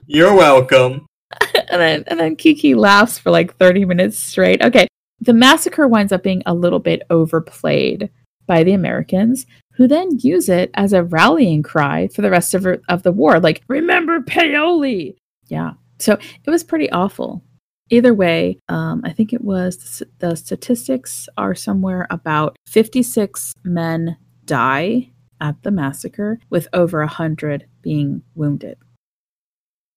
[0.06, 1.06] You're welcome.
[1.54, 4.62] and then and then Kiki laughs for like 30 minutes straight.
[4.62, 4.86] Okay.
[5.22, 8.10] The massacre winds up being a little bit overplayed
[8.48, 12.66] by the Americans, who then use it as a rallying cry for the rest of,
[12.88, 13.38] of the war.
[13.38, 15.16] Like, remember Paoli!
[15.46, 15.74] Yeah.
[16.00, 17.40] So it was pretty awful.
[17.88, 25.12] Either way, um, I think it was the statistics are somewhere about 56 men die
[25.40, 28.76] at the massacre, with over 100 being wounded.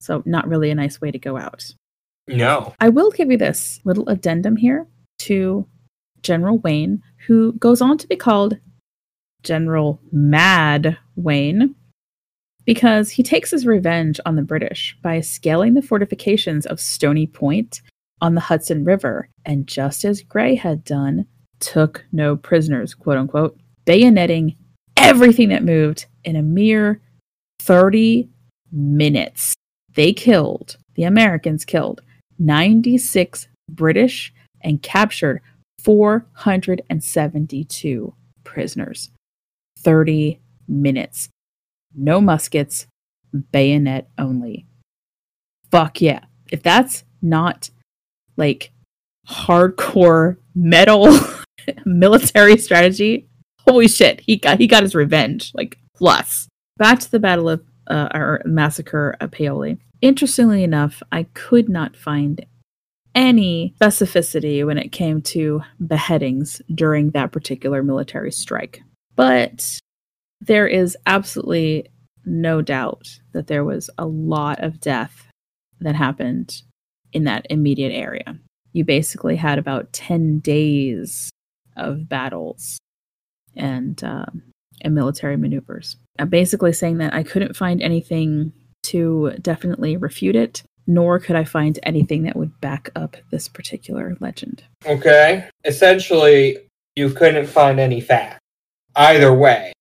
[0.01, 1.73] So, not really a nice way to go out.
[2.27, 2.75] No.
[2.79, 4.87] I will give you this little addendum here
[5.19, 5.67] to
[6.21, 8.57] General Wayne, who goes on to be called
[9.43, 11.75] General Mad Wayne
[12.65, 17.81] because he takes his revenge on the British by scaling the fortifications of Stony Point
[18.21, 21.27] on the Hudson River, and just as Grey had done,
[21.59, 24.55] took no prisoners, quote unquote, bayoneting
[24.97, 27.01] everything that moved in a mere
[27.59, 28.29] 30
[28.71, 29.53] minutes.
[29.93, 32.01] They killed, the Americans killed
[32.39, 34.33] 96 British
[34.65, 35.41] and captured
[35.79, 39.11] 472 prisoners.
[39.79, 41.29] 30 minutes.
[41.95, 42.87] No muskets,
[43.51, 44.65] bayonet only.
[45.71, 46.25] Fuck yeah.
[46.51, 47.69] If that's not
[48.35, 48.71] like
[49.27, 51.17] hardcore metal
[51.85, 53.29] military strategy,
[53.61, 55.51] holy shit, he got he got his revenge.
[55.53, 56.47] Like plus.
[56.77, 59.77] Back to the Battle of uh, or Massacre of Paoli.
[60.01, 62.45] Interestingly enough, I could not find
[63.15, 68.81] any specificity when it came to beheadings during that particular military strike.
[69.15, 69.79] But
[70.41, 71.87] there is absolutely
[72.25, 75.27] no doubt that there was a lot of death
[75.79, 76.61] that happened
[77.13, 78.37] in that immediate area.
[78.73, 81.29] You basically had about 10 days
[81.77, 82.77] of battles
[83.55, 84.43] and, um,
[84.81, 85.95] and military maneuvers.
[86.19, 88.51] I'm basically saying that I couldn't find anything
[88.83, 94.15] to definitely refute it, nor could I find anything that would back up this particular
[94.19, 94.63] legend.
[94.85, 95.47] Okay.
[95.63, 96.57] Essentially,
[96.95, 98.39] you couldn't find any fact.
[98.95, 99.73] Either way.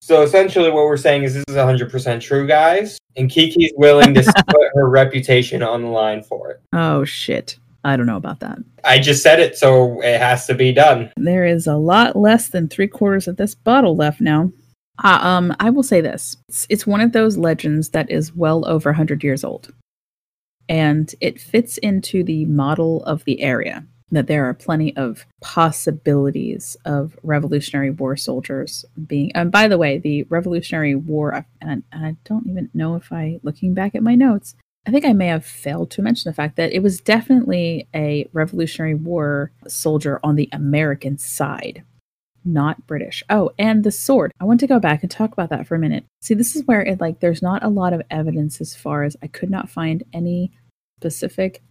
[0.00, 2.98] So essentially, what we're saying is this is 100% true, guys.
[3.16, 6.62] And Kiki's willing to put her reputation on the line for it.
[6.72, 7.58] Oh shit.
[7.84, 8.58] I don't know about that.
[8.84, 11.12] I just said it, so it has to be done.
[11.16, 14.50] There is a lot less than three quarters of this bottle left now.
[15.04, 18.66] Uh, um, I will say this: it's, it's one of those legends that is well
[18.66, 19.72] over 100 years old,
[20.68, 23.84] and it fits into the model of the area.
[24.12, 29.32] That there are plenty of possibilities of Revolutionary War soldiers being.
[29.34, 33.74] And by the way, the Revolutionary War, and I, don't even know if I, looking
[33.74, 34.54] back at my notes,
[34.86, 38.28] I think I may have failed to mention the fact that it was definitely a
[38.32, 41.82] Revolutionary War soldier on the American side,
[42.46, 43.22] not British.
[43.28, 44.32] Oh, and the sword.
[44.40, 46.04] I want to go back and talk about that for a minute.
[46.22, 49.16] See, this is where it like there's not a lot of evidence as far as
[49.22, 50.52] I could not find any
[50.98, 51.62] specific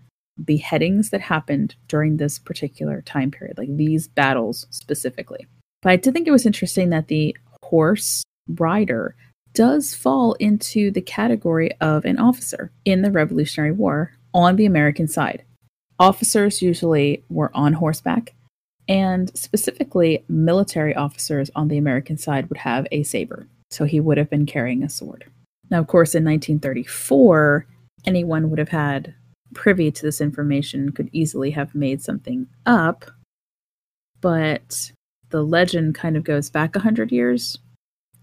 [0.43, 5.47] beheadings that happened during this particular time period, like these battles specifically.
[5.81, 9.15] But I did think it was interesting that the horse rider
[9.53, 15.07] does fall into the category of an officer in the Revolutionary War on the American
[15.07, 15.43] side.
[15.97, 18.33] Officers usually were on horseback
[18.87, 23.47] And specifically, military officers on the American side would have a saber.
[23.71, 25.25] So he would have been carrying a sword.
[25.71, 27.65] Now, of course, in 1934,
[28.05, 29.13] anyone would have had
[29.53, 33.05] privy to this information could easily have made something up.
[34.21, 34.91] But
[35.29, 37.57] the legend kind of goes back 100 years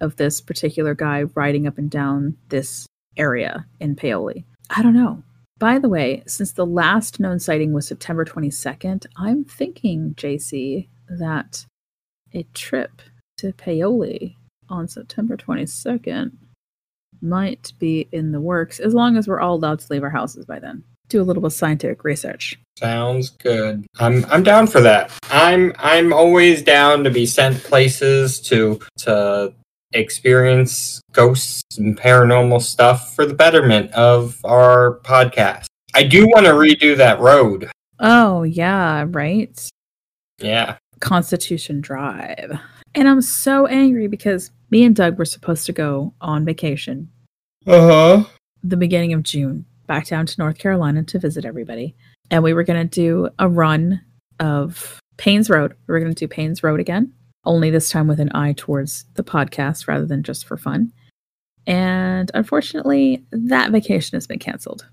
[0.00, 2.86] of this particular guy riding up and down this
[3.16, 4.44] area in Paoli.
[4.70, 5.22] I don't know.
[5.62, 11.64] By the way, since the last known sighting was September 22nd, I'm thinking, JC, that
[12.34, 13.00] a trip
[13.36, 14.36] to Paoli
[14.68, 16.32] on September 22nd
[17.20, 20.44] might be in the works, as long as we're all allowed to leave our houses
[20.44, 20.82] by then.
[21.08, 22.58] Do a little bit of scientific research.
[22.76, 23.86] Sounds good.
[24.00, 25.12] I'm I'm down for that.
[25.30, 29.54] I'm I'm always down to be sent places to to
[29.95, 35.66] experience ghosts and paranormal stuff for the betterment of our podcast.
[35.95, 37.70] I do want to redo that road.
[38.01, 39.68] Oh, yeah, right?
[40.40, 40.76] Yeah.
[41.01, 42.59] Constitution Drive.
[42.95, 47.09] And I'm so angry because me and Doug were supposed to go on vacation
[47.66, 48.24] Uh huh.
[48.62, 51.95] the beginning of June back down to North Carolina to visit everybody.
[52.30, 54.01] And we were going to do a run
[54.40, 55.74] of Paynes Road.
[55.86, 57.12] We were going to do Paynes Road again,
[57.45, 60.93] only this time with an eye towards the podcast rather than just for fun.
[61.66, 64.86] And unfortunately, that vacation has been canceled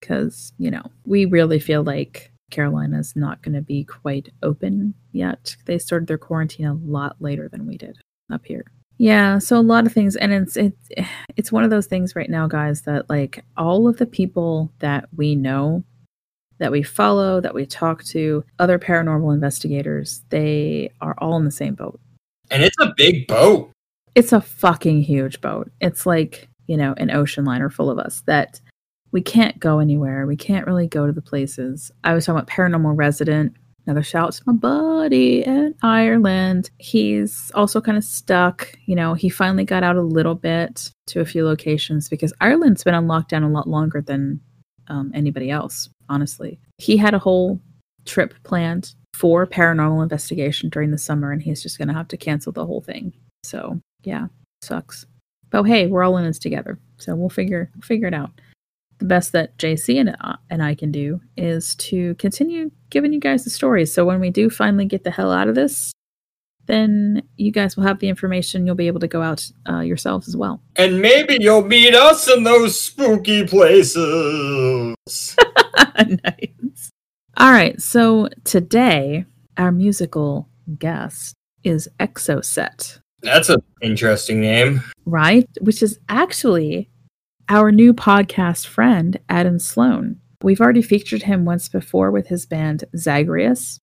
[0.00, 5.56] because, you know, we really feel like Carolina's not going to be quite open yet.
[5.66, 7.98] They started their quarantine a lot later than we did
[8.32, 8.64] up here.
[8.96, 10.72] Yeah, so a lot of things and it's it,
[11.36, 15.08] it's one of those things right now guys that like all of the people that
[15.16, 15.82] we know
[16.58, 21.50] that we follow, that we talk to, other paranormal investigators, they are all in the
[21.50, 22.00] same boat.
[22.50, 23.70] And it's a big boat.
[24.14, 25.70] It's a fucking huge boat.
[25.80, 28.60] It's like, you know, an ocean liner full of us that
[29.10, 30.26] we can't go anywhere.
[30.26, 31.90] We can't really go to the places.
[32.04, 33.54] I was talking about Paranormal Resident.
[33.86, 36.70] Another shout out to my buddy in Ireland.
[36.78, 38.72] He's also kind of stuck.
[38.86, 42.82] You know, he finally got out a little bit to a few locations because Ireland's
[42.82, 44.40] been on lockdown a lot longer than
[44.88, 46.58] um, anybody else, honestly.
[46.78, 47.60] He had a whole
[48.04, 52.16] trip planned for paranormal investigation during the summer, and he's just going to have to
[52.16, 53.12] cancel the whole thing.
[53.44, 54.26] So, yeah,
[54.62, 55.06] sucks.
[55.50, 58.30] But hey, we're all in this together, so we'll figure figure it out.
[58.98, 63.20] The best that JC and I, and I can do is to continue giving you
[63.20, 63.92] guys the stories.
[63.92, 65.92] So when we do finally get the hell out of this,
[66.66, 68.66] then you guys will have the information.
[68.66, 70.60] You'll be able to go out uh, yourselves as well.
[70.76, 74.94] And maybe you'll meet us in those spooky places.
[75.96, 76.90] nice.
[77.36, 77.80] All right.
[77.80, 79.24] So today,
[79.56, 80.48] our musical
[80.78, 84.82] guest is Exoset, That's an interesting name.
[85.06, 85.48] right?
[85.60, 86.90] Which is actually
[87.48, 90.20] our new podcast friend, Adam Sloan.
[90.42, 93.78] We've already featured him once before with his band Zagreus.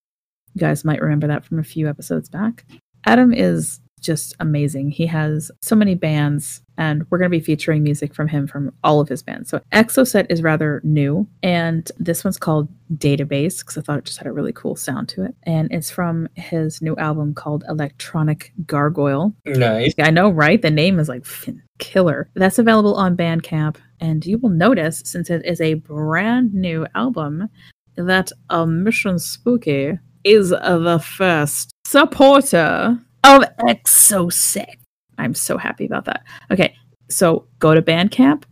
[0.53, 2.65] You guys might remember that from a few episodes back.
[3.05, 4.89] Adam is just amazing.
[4.89, 8.73] He has so many bands, and we're going to be featuring music from him from
[8.83, 9.49] all of his bands.
[9.49, 14.17] So Exoset is rather new, and this one's called Database because I thought it just
[14.17, 15.35] had a really cool sound to it.
[15.43, 19.35] And it's from his new album called Electronic Gargoyle.
[19.45, 19.93] Nice.
[19.99, 20.61] I know, right?
[20.61, 21.25] The name is like
[21.77, 22.29] killer.
[22.33, 27.49] That's available on Bandcamp, and you will notice since it is a brand new album
[27.95, 34.75] that a Mission Spooky is the first supporter of Exoset.
[35.17, 36.23] I'm so happy about that.
[36.49, 36.75] Okay,
[37.09, 38.43] so go to Bandcamp,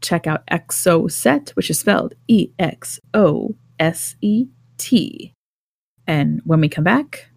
[0.00, 4.46] check out Exoset, which is spelled E X O S E
[4.78, 5.32] T.
[6.06, 7.28] And when we come back,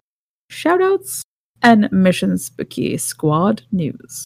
[0.48, 1.22] shout outs
[1.62, 4.24] and Mission Spooky Squad news.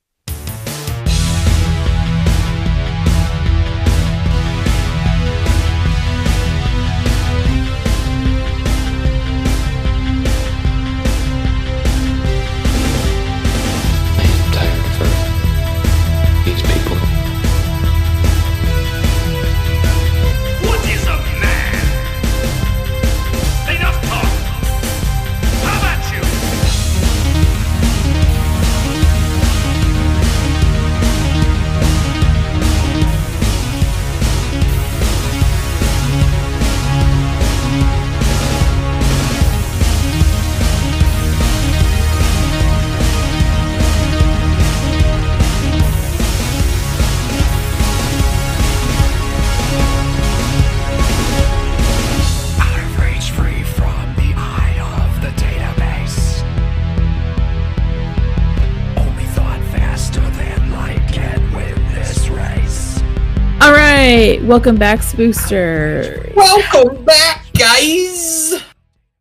[64.46, 66.34] Welcome back, Spooster.
[66.36, 68.62] Welcome back, guys.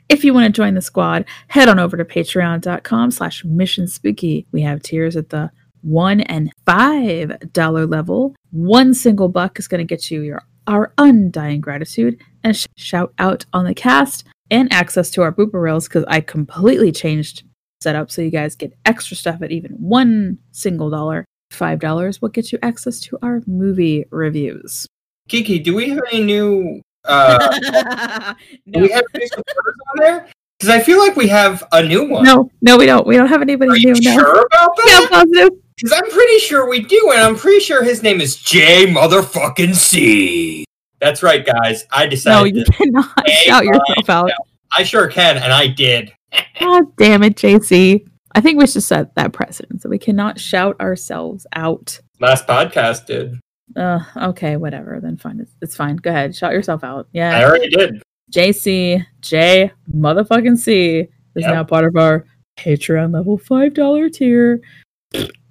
[0.08, 4.46] If you want to join the squad, head on over to patreon.com slash mission spooky.
[4.52, 5.50] We have tiers at the
[5.82, 8.36] one and five dollar level.
[8.52, 13.14] One single buck is going to get you your our undying gratitude and sh- shout
[13.20, 17.44] out on the cast and access to our booper reels because I completely changed
[17.82, 21.26] setup so you guys get extra stuff at even one single dollar.
[21.50, 24.88] Five dollars will get you access to our movie reviews.
[25.28, 26.82] Kiki, do we have any new?
[27.04, 27.38] Uh,
[28.72, 30.28] Do we have new supporters on there?
[30.58, 32.24] Because I feel like we have a new one.
[32.24, 33.06] no, no, we don't.
[33.06, 34.02] We don't have anybody Are you new.
[34.02, 34.14] No.
[34.14, 35.50] sure about Yeah, positive.
[35.76, 39.76] Because I'm pretty sure we do, and I'm pretty sure his name is J Motherfucking
[39.76, 40.66] C.
[41.00, 41.86] That's right, guys.
[41.92, 42.56] I decided.
[42.56, 44.32] No, you cannot shout yourself out.
[44.76, 46.14] I sure can, and I did.
[46.60, 48.08] God damn it, JC.
[48.34, 52.00] I think we should set that precedent so we cannot shout ourselves out.
[52.20, 53.40] Last podcast did.
[53.76, 55.00] Uh, okay, whatever.
[55.02, 55.40] Then fine.
[55.40, 55.98] It's, it's fine.
[55.98, 56.36] Go ahead.
[56.36, 57.08] Shout yourself out.
[57.12, 57.38] Yeah.
[57.38, 58.02] I already did.
[58.32, 61.54] JC, J motherfucking C is Yep.
[61.54, 62.26] now part of our
[62.58, 64.62] Patreon level $5 tier,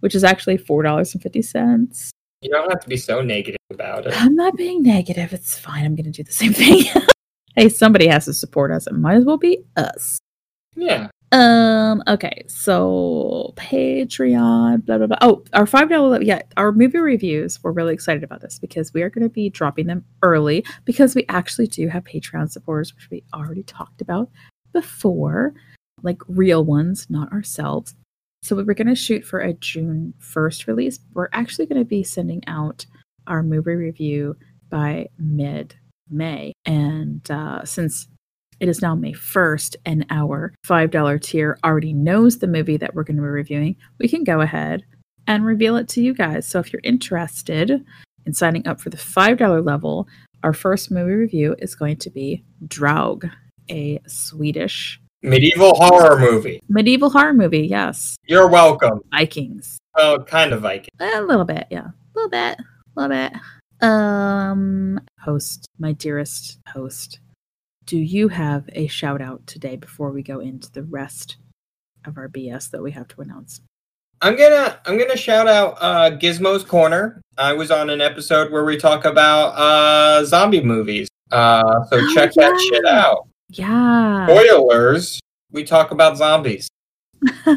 [0.01, 2.11] which is actually $4.50.
[2.43, 4.15] You don't have to be so negative about it.
[4.21, 5.33] I'm not being negative.
[5.33, 5.85] It's fine.
[5.85, 6.85] I'm going to do the same thing.
[7.57, 8.87] hey, somebody has to support us.
[8.87, 10.19] It might as well be us.
[10.77, 11.09] Yeah.
[11.35, 12.01] Um.
[12.07, 12.45] Okay.
[12.47, 14.85] So Patreon.
[14.87, 15.19] Blah blah blah.
[15.21, 16.23] Oh, our five dollar.
[16.23, 17.59] Yeah, our movie reviews.
[17.63, 21.17] We're really excited about this because we are going to be dropping them early because
[21.17, 24.31] we actually do have Patreon supporters, which we already talked about
[24.73, 25.55] before,
[26.03, 27.97] like real ones, not ourselves.
[28.43, 31.01] So we were going to shoot for a June first release.
[31.15, 32.87] We're actually going to be sending out
[33.27, 34.37] our movie review
[34.71, 35.75] by mid
[36.11, 38.07] May, and uh, since
[38.65, 43.05] it is now May 1st, and our $5 tier already knows the movie that we're
[43.05, 43.77] going to be reviewing.
[43.99, 44.85] We can go ahead
[45.27, 46.49] and reveal it to you guys.
[46.49, 47.85] So if you're interested
[48.25, 50.09] in signing up for the $5 level,
[50.43, 53.29] our first movie review is going to be Draug,
[53.71, 56.63] a Swedish Medieval horror movie.
[56.71, 57.67] medieval horror movie.
[57.67, 58.17] Yes.
[58.27, 59.03] You're welcome.
[59.11, 59.77] Vikings.
[59.95, 60.89] Oh, kind of Viking.
[61.01, 61.89] A little bit, yeah.
[61.89, 62.59] A little bit.
[62.97, 63.87] A little bit.
[63.87, 67.21] Um host, my dearest host.
[67.87, 71.37] Do you have a shout out today before we go into the rest
[72.07, 73.61] of our BS that we have to announce?
[74.23, 77.21] I'm gonna I'm gonna shout out uh, Gizmo's Corner.
[77.37, 81.09] I was on an episode where we talk about uh, zombie movies.
[81.31, 83.29] Uh, so Oh, check that shit out.
[83.51, 84.27] Yeah.
[84.27, 85.21] Spoilers.
[85.53, 86.69] We talk about zombies.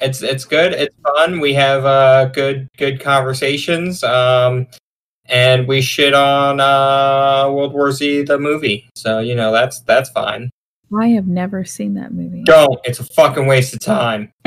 [0.00, 0.72] It's it's good.
[0.72, 1.40] It's fun.
[1.40, 4.02] We have uh, good good conversations.
[4.02, 4.66] Um,
[5.30, 8.88] and we shit on uh, World War Z the movie.
[8.94, 10.50] So you know that's that's fine.
[10.98, 12.42] I have never seen that movie.
[12.42, 12.80] Don't.
[12.84, 14.32] It's a fucking waste of time.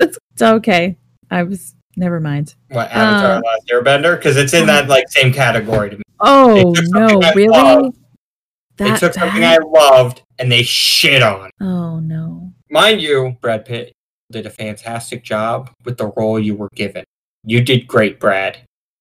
[0.00, 0.96] it's okay.
[1.30, 2.54] I was never mind.
[2.68, 3.40] What Avatar: Uh.
[3.44, 4.16] Last Airbender?
[4.16, 6.02] Because it's in that like same category to me.
[6.20, 7.48] Oh no, I really?
[7.48, 7.98] loved.
[8.76, 11.50] They took something I loved and they shit on.
[11.60, 12.52] Oh no.
[12.70, 13.92] Mind you, Brad Pitt
[14.30, 17.04] did a fantastic job with the role you were given.
[17.44, 18.58] You did great, Brad.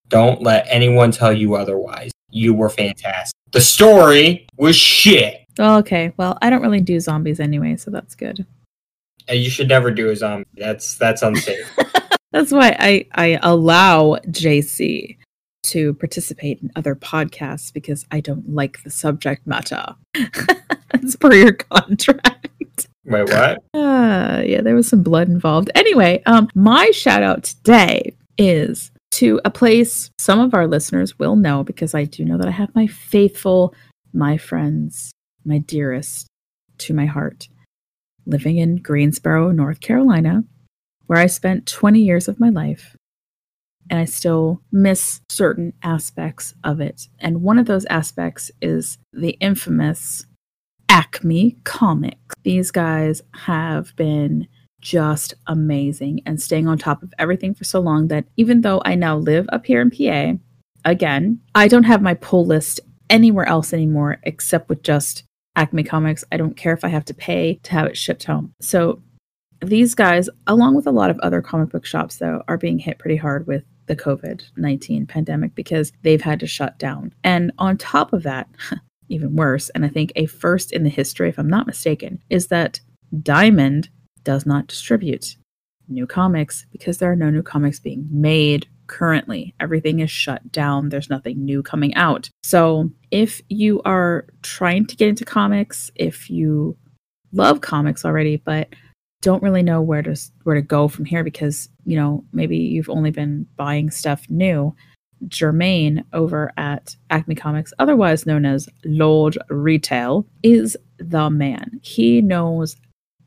[0.09, 2.11] Don't let anyone tell you otherwise.
[2.29, 3.33] You were fantastic.
[3.51, 5.45] The story was shit.
[5.59, 6.13] Oh, okay.
[6.17, 8.45] Well, I don't really do zombies anyway, so that's good.
[9.27, 10.45] And you should never do a zombie.
[10.55, 11.71] That's that's unsafe.
[12.31, 15.15] That's why I, I allow JC
[15.63, 19.95] to participate in other podcasts because I don't like the subject matter.
[20.91, 22.87] As per your contract.
[23.05, 23.63] Wait, what?
[23.73, 25.71] Uh, yeah, there was some blood involved.
[25.75, 31.37] Anyway, um, my shout out today is to a place some of our listeners will
[31.37, 33.73] know because I do know that I have my faithful,
[34.13, 35.11] my friends,
[35.45, 36.27] my dearest
[36.79, 37.47] to my heart
[38.25, 40.43] living in Greensboro, North Carolina,
[41.05, 42.95] where I spent 20 years of my life.
[43.89, 47.07] And I still miss certain aspects of it.
[47.19, 50.25] And one of those aspects is the infamous
[50.89, 52.35] Acme Comics.
[52.43, 54.47] These guys have been
[54.85, 58.93] just amazing and staying on top of everything for so long that even though I
[58.93, 60.39] now live up here in PA,
[60.87, 62.79] again, I don't have my pull list
[63.09, 65.23] anywhere else anymore except with just
[65.55, 66.23] Acme Comics.
[66.31, 68.53] I don't care if I have to pay to have it shipped home.
[68.61, 69.01] So
[69.59, 72.99] these guys, along with a lot of other comic book shops, though, are being hit
[72.99, 77.11] pretty hard with the COVID 19 pandemic because they've had to shut down.
[77.23, 78.47] And on top of that,
[79.09, 82.47] even worse, and I think a first in the history, if I'm not mistaken, is
[82.47, 82.81] that
[83.23, 83.89] Diamond
[84.25, 85.37] does not distribute
[85.87, 89.53] new comics because there are no new comics being made currently.
[89.59, 90.89] Everything is shut down.
[90.89, 92.29] There's nothing new coming out.
[92.43, 96.77] So if you are trying to get into comics, if you
[97.31, 98.69] love comics already, but
[99.21, 102.89] don't really know where to where to go from here because you know maybe you've
[102.89, 104.75] only been buying stuff new
[105.27, 111.79] Jermaine over at Acme Comics, otherwise known as Lord Retail, is the man.
[111.81, 112.75] He knows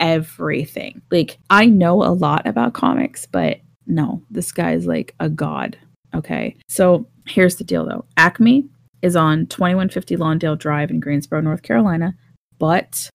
[0.00, 1.02] everything.
[1.10, 5.78] Like, I know a lot about comics, but no, this guy's like a god.
[6.14, 6.56] Okay.
[6.68, 8.68] So here's the deal though Acme
[9.02, 12.14] is on 2150 Lawndale Drive in Greensboro, North Carolina,
[12.58, 13.08] but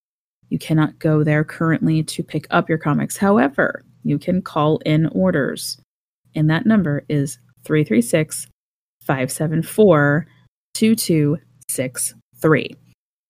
[0.49, 3.17] you cannot go there currently to pick up your comics.
[3.17, 5.77] However, you can call in orders,
[6.36, 8.47] and that number is 336
[9.01, 10.25] 574
[10.73, 12.75] 2263.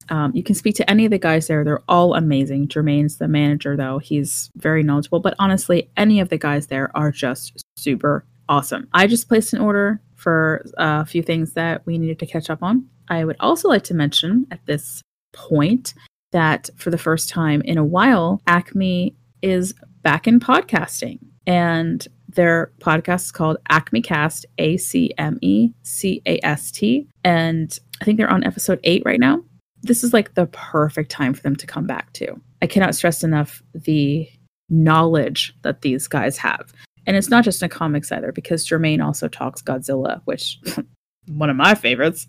[0.10, 1.64] Um, you can speak to any of the guys there.
[1.64, 2.68] They're all amazing.
[2.68, 4.00] Jermaine's the manager, though.
[4.00, 5.20] He's very knowledgeable.
[5.20, 8.88] But honestly, any of the guys there are just super awesome.
[8.94, 12.64] I just placed an order for a few things that we needed to catch up
[12.64, 12.88] on.
[13.10, 15.02] I would also like to mention at this
[15.34, 15.94] point
[16.32, 21.20] that for the first time in a while, Acme is back in podcasting.
[21.46, 27.08] And their podcast is called Acme Cast, A C M E C A S T.
[27.24, 29.44] And I think they're on episode eight right now.
[29.84, 32.40] This is like the perfect time for them to come back to.
[32.62, 34.28] I cannot stress enough the
[34.70, 36.74] knowledge that these guys have.
[37.06, 40.60] And it's not just in comics either, because Jermaine also talks Godzilla, which
[41.28, 42.28] one of my favorites.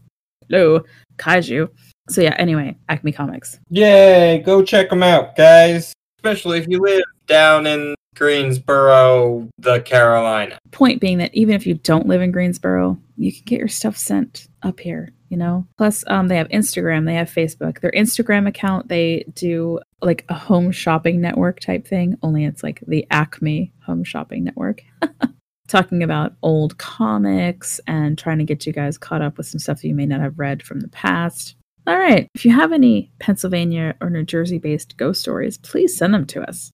[0.49, 0.83] Hello,
[1.17, 1.69] kaiju.
[2.11, 3.59] So yeah, anyway, Acme Comics.
[3.71, 4.43] Yay!
[4.45, 5.95] Go check them out, guys.
[6.19, 10.59] Especially if you live down in Greensboro, the Carolina.
[10.71, 13.97] Point being that even if you don't live in Greensboro, you can get your stuff
[13.97, 15.66] sent up here, you know?
[15.76, 17.80] Plus, um, they have Instagram, they have Facebook.
[17.80, 22.85] Their Instagram account, they do like a home shopping network type thing, only it's like
[22.87, 24.82] the Acme home shopping network.
[25.68, 29.82] Talking about old comics and trying to get you guys caught up with some stuff
[29.82, 31.57] that you may not have read from the past.
[31.85, 32.28] All right.
[32.35, 36.49] If you have any Pennsylvania or New Jersey based ghost stories, please send them to
[36.49, 36.70] us.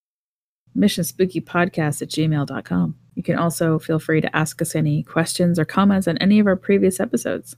[0.76, 2.94] Missionspookypodcast at gmail.com.
[3.14, 6.46] You can also feel free to ask us any questions or comments on any of
[6.46, 7.56] our previous episodes.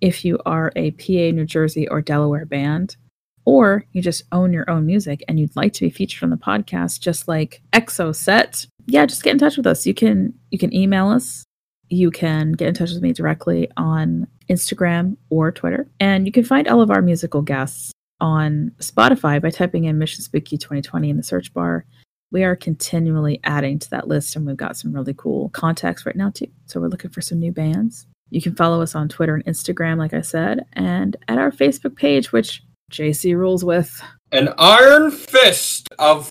[0.00, 2.96] If you are a PA, New Jersey, or Delaware band,
[3.44, 6.36] or you just own your own music and you'd like to be featured on the
[6.36, 9.86] podcast, just like Exoset, yeah, just get in touch with us.
[9.86, 11.44] You can you can email us.
[11.88, 15.88] You can get in touch with me directly on Instagram or Twitter.
[15.98, 20.22] And you can find all of our musical guests on Spotify by typing in Mission
[20.22, 21.84] Spooky 2020 in the search bar.
[22.32, 26.14] We are continually adding to that list, and we've got some really cool contacts right
[26.14, 26.46] now, too.
[26.66, 28.06] So we're looking for some new bands.
[28.30, 31.96] You can follow us on Twitter and Instagram, like I said, and at our Facebook
[31.96, 34.00] page, which JC rules with.
[34.32, 36.30] An iron fist of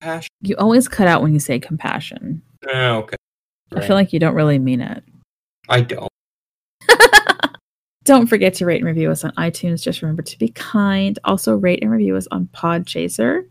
[0.00, 0.28] passion.
[0.40, 2.42] You always cut out when you say compassion.
[2.72, 3.16] Ah, okay.
[3.74, 5.02] I feel like you don't really mean it.
[5.68, 6.08] I don't.
[8.04, 9.82] Don't forget to rate and review us on iTunes.
[9.82, 11.18] Just remember to be kind.
[11.24, 13.44] Also, rate and review us on Podchaser.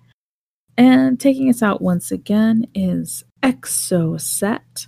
[0.78, 4.88] And taking us out once again is Exoset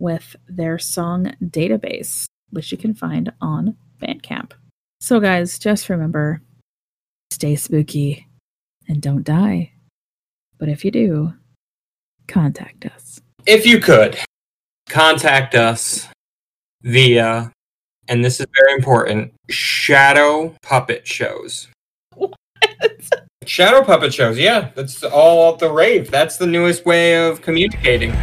[0.00, 4.52] with their song Database, which you can find on Bandcamp.
[5.00, 6.42] So, guys, just remember
[7.30, 8.26] stay spooky
[8.88, 9.72] and don't die.
[10.58, 11.32] But if you do,
[12.26, 13.20] contact us.
[13.46, 14.18] If you could,
[14.88, 16.08] contact us
[16.82, 17.52] via,
[18.08, 21.68] and this is very important, shadow puppet shows.
[23.46, 24.70] Shadow puppet shows, yeah.
[24.74, 26.10] That's all the rave.
[26.10, 28.14] That's the newest way of communicating.